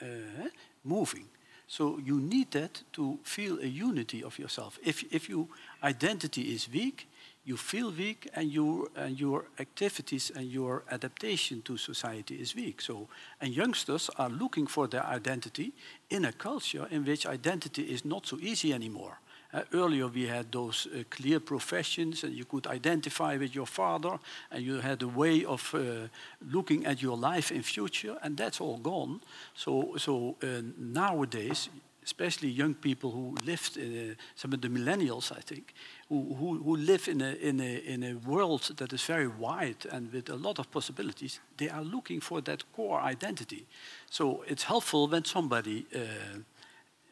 uh, 0.00 0.04
uh, 0.04 0.48
moving. 0.82 1.28
So 1.66 1.98
you 2.04 2.20
need 2.20 2.50
that 2.50 2.82
to 2.90 3.18
feel 3.22 3.58
a 3.58 3.66
unity 3.66 4.22
of 4.22 4.38
yourself. 4.38 4.78
If, 4.82 5.02
if 5.10 5.28
your 5.28 5.46
identity 5.84 6.54
is 6.54 6.68
weak, 6.72 7.06
you 7.44 7.56
feel 7.58 7.90
weak 7.92 8.28
and, 8.34 8.50
you, 8.50 8.90
and 8.96 9.20
your 9.20 9.44
activities 9.58 10.32
and 10.34 10.50
your 10.50 10.82
adaptation 10.90 11.60
to 11.62 11.76
society 11.76 12.36
is 12.36 12.54
weak. 12.56 12.80
So, 12.80 13.08
and 13.40 13.54
youngsters 13.54 14.08
are 14.16 14.30
looking 14.30 14.66
for 14.66 14.88
their 14.88 15.04
identity 15.04 15.72
in 16.08 16.24
a 16.24 16.32
culture 16.32 16.86
in 16.90 17.04
which 17.04 17.26
identity 17.26 17.82
is 17.82 18.04
not 18.04 18.26
so 18.26 18.38
easy 18.40 18.72
anymore. 18.72 19.18
Uh, 19.52 19.62
earlier 19.72 20.08
we 20.08 20.26
had 20.26 20.50
those 20.50 20.88
uh, 20.88 21.04
clear 21.10 21.38
professions 21.38 22.24
and 22.24 22.34
you 22.34 22.44
could 22.44 22.66
identify 22.66 23.36
with 23.36 23.54
your 23.54 23.66
father 23.66 24.18
and 24.50 24.64
you 24.64 24.80
had 24.80 25.00
a 25.02 25.06
way 25.06 25.44
of 25.44 25.72
uh, 25.74 26.08
looking 26.50 26.84
at 26.86 27.00
your 27.00 27.16
life 27.16 27.52
in 27.52 27.62
future 27.62 28.16
and 28.22 28.36
that's 28.36 28.60
all 28.60 28.78
gone. 28.78 29.20
So, 29.54 29.94
so 29.96 30.34
uh, 30.42 30.62
nowadays, 30.76 31.68
especially 32.04 32.48
young 32.48 32.74
people 32.74 33.10
who 33.10 33.34
lived, 33.44 33.76
in 33.76 34.16
some 34.34 34.52
of 34.52 34.60
the 34.60 34.68
millennials, 34.68 35.32
I 35.32 35.40
think, 35.40 35.74
who, 36.08 36.34
who, 36.34 36.62
who 36.62 36.76
live 36.76 37.08
in 37.08 37.20
a, 37.20 37.32
in, 37.32 37.60
a, 37.60 37.76
in 37.78 38.02
a 38.02 38.14
world 38.14 38.70
that 38.76 38.92
is 38.92 39.02
very 39.04 39.26
wide 39.26 39.86
and 39.90 40.12
with 40.12 40.28
a 40.28 40.36
lot 40.36 40.58
of 40.58 40.70
possibilities, 40.70 41.40
they 41.56 41.68
are 41.68 41.82
looking 41.82 42.20
for 42.20 42.40
that 42.42 42.64
core 42.72 43.00
identity. 43.00 43.66
So 44.10 44.44
it's 44.46 44.64
helpful 44.64 45.08
when 45.08 45.24
somebody 45.24 45.86
uh, 45.94 45.98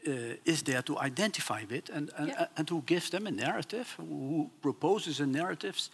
uh, 0.06 0.10
is 0.44 0.62
there 0.62 0.82
to 0.82 0.98
identify 0.98 1.64
with 1.70 1.88
and, 1.90 2.10
and, 2.16 2.28
yeah. 2.28 2.46
and 2.56 2.66
to 2.68 2.82
give 2.86 3.10
them 3.10 3.26
a 3.26 3.30
narrative, 3.30 3.94
who 3.96 4.50
proposes 4.60 5.20
a 5.20 5.26
narrative 5.26 5.88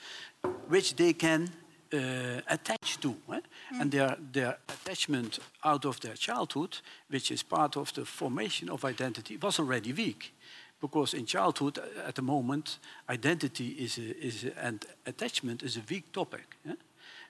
which 0.69 0.97
they 0.97 1.13
can 1.13 1.51
uh, 1.93 2.41
attach 2.49 3.01
to. 3.01 3.17
Eh? 3.33 3.41
Mm. 3.75 3.81
And 3.81 3.91
their, 3.91 4.17
their 4.33 4.59
attachment 4.69 5.39
out 5.65 5.85
of 5.85 6.01
their 6.01 6.15
childhood, 6.15 6.79
which 7.09 7.31
is 7.31 7.43
part 7.43 7.77
of 7.77 7.93
the 7.95 8.05
formation 8.05 8.71
of 8.71 8.85
identity, 8.85 9.37
was 9.37 9.59
already 9.59 9.93
weak 9.93 10.33
because 10.81 11.15
in 11.15 11.27
childhood, 11.27 11.79
at 12.07 12.15
the 12.15 12.23
moment, 12.23 12.79
identity 13.09 13.69
is 13.69 13.99
a, 13.99 14.17
is 14.25 14.45
a, 14.45 14.65
and 14.65 14.85
attachment 15.07 15.63
is 15.63 15.77
a 15.77 15.83
weak 15.91 16.13
topic. 16.13 16.57
Yeah? 16.65 16.75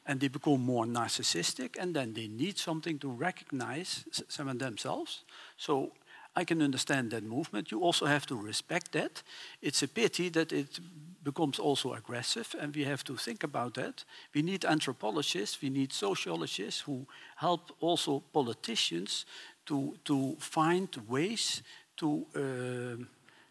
And 0.06 0.20
they 0.20 0.28
become 0.28 0.60
more 0.60 0.86
narcissistic, 0.86 1.76
and 1.78 1.94
then 1.94 2.14
they 2.14 2.28
need 2.28 2.58
something 2.58 2.98
to 2.98 3.10
recognize 3.10 4.04
some 4.28 4.48
of 4.48 4.58
themselves. 4.58 5.24
So 5.56 5.92
I 6.36 6.44
can 6.44 6.62
understand 6.62 7.10
that 7.10 7.24
movement. 7.24 7.70
You 7.70 7.80
also 7.80 8.06
have 8.06 8.26
to 8.26 8.36
respect 8.36 8.92
that. 8.92 9.22
It's 9.60 9.82
a 9.82 9.88
pity 9.88 10.30
that 10.30 10.52
it 10.52 10.80
becomes 11.22 11.58
also 11.58 11.94
aggressive, 11.94 12.54
and 12.60 12.74
we 12.74 12.84
have 12.84 13.02
to 13.04 13.16
think 13.16 13.42
about 13.42 13.74
that. 13.74 14.04
We 14.34 14.42
need 14.42 14.64
anthropologists, 14.64 15.60
we 15.62 15.70
need 15.70 15.92
sociologists 15.92 16.80
who 16.80 17.06
help 17.36 17.72
also 17.80 18.22
politicians 18.32 19.26
to, 19.66 19.96
to 20.04 20.36
find 20.38 20.88
ways 21.08 21.62
to. 21.96 22.26
Uh, 22.34 23.04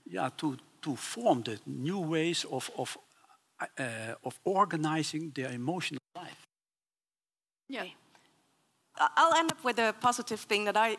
yeah, 0.09 0.29
to, 0.37 0.57
to 0.81 0.95
form 0.95 1.43
the 1.43 1.59
new 1.65 1.99
ways 1.99 2.45
of, 2.51 2.69
of, 2.77 2.97
uh, 3.59 4.13
of 4.23 4.39
organizing 4.43 5.31
their 5.35 5.51
emotional 5.51 6.01
life. 6.15 6.45
Yeah. 7.69 7.85
I'll 8.97 9.35
end 9.35 9.51
up 9.51 9.63
with 9.63 9.79
a 9.79 9.93
positive 9.99 10.39
thing 10.39 10.65
that 10.65 10.77
I, 10.77 10.97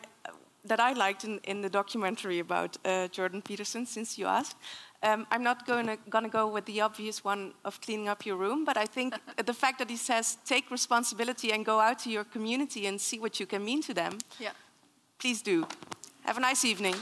that 0.65 0.79
I 0.79 0.93
liked 0.93 1.23
in, 1.23 1.39
in 1.43 1.61
the 1.61 1.69
documentary 1.69 2.39
about 2.39 2.77
uh, 2.85 3.07
Jordan 3.07 3.41
Peterson, 3.41 3.85
since 3.85 4.17
you 4.17 4.25
asked. 4.25 4.55
Um, 5.01 5.25
I'm 5.31 5.43
not 5.43 5.65
going 5.65 5.87
to 5.87 6.29
go 6.29 6.47
with 6.47 6.65
the 6.65 6.81
obvious 6.81 7.23
one 7.23 7.53
of 7.63 7.79
cleaning 7.79 8.09
up 8.09 8.25
your 8.25 8.35
room, 8.35 8.65
but 8.65 8.75
I 8.75 8.85
think 8.85 9.13
the 9.45 9.53
fact 9.53 9.79
that 9.79 9.89
he 9.89 9.95
says 9.95 10.37
take 10.45 10.69
responsibility 10.71 11.51
and 11.53 11.65
go 11.65 11.79
out 11.79 11.99
to 11.99 12.09
your 12.09 12.25
community 12.25 12.85
and 12.87 12.99
see 12.99 13.19
what 13.19 13.39
you 13.39 13.45
can 13.45 13.63
mean 13.63 13.81
to 13.83 13.93
them. 13.93 14.17
Yeah. 14.39 14.51
Please 15.17 15.41
do. 15.41 15.65
Have 16.23 16.37
a 16.37 16.41
nice 16.41 16.65
evening. 16.65 16.95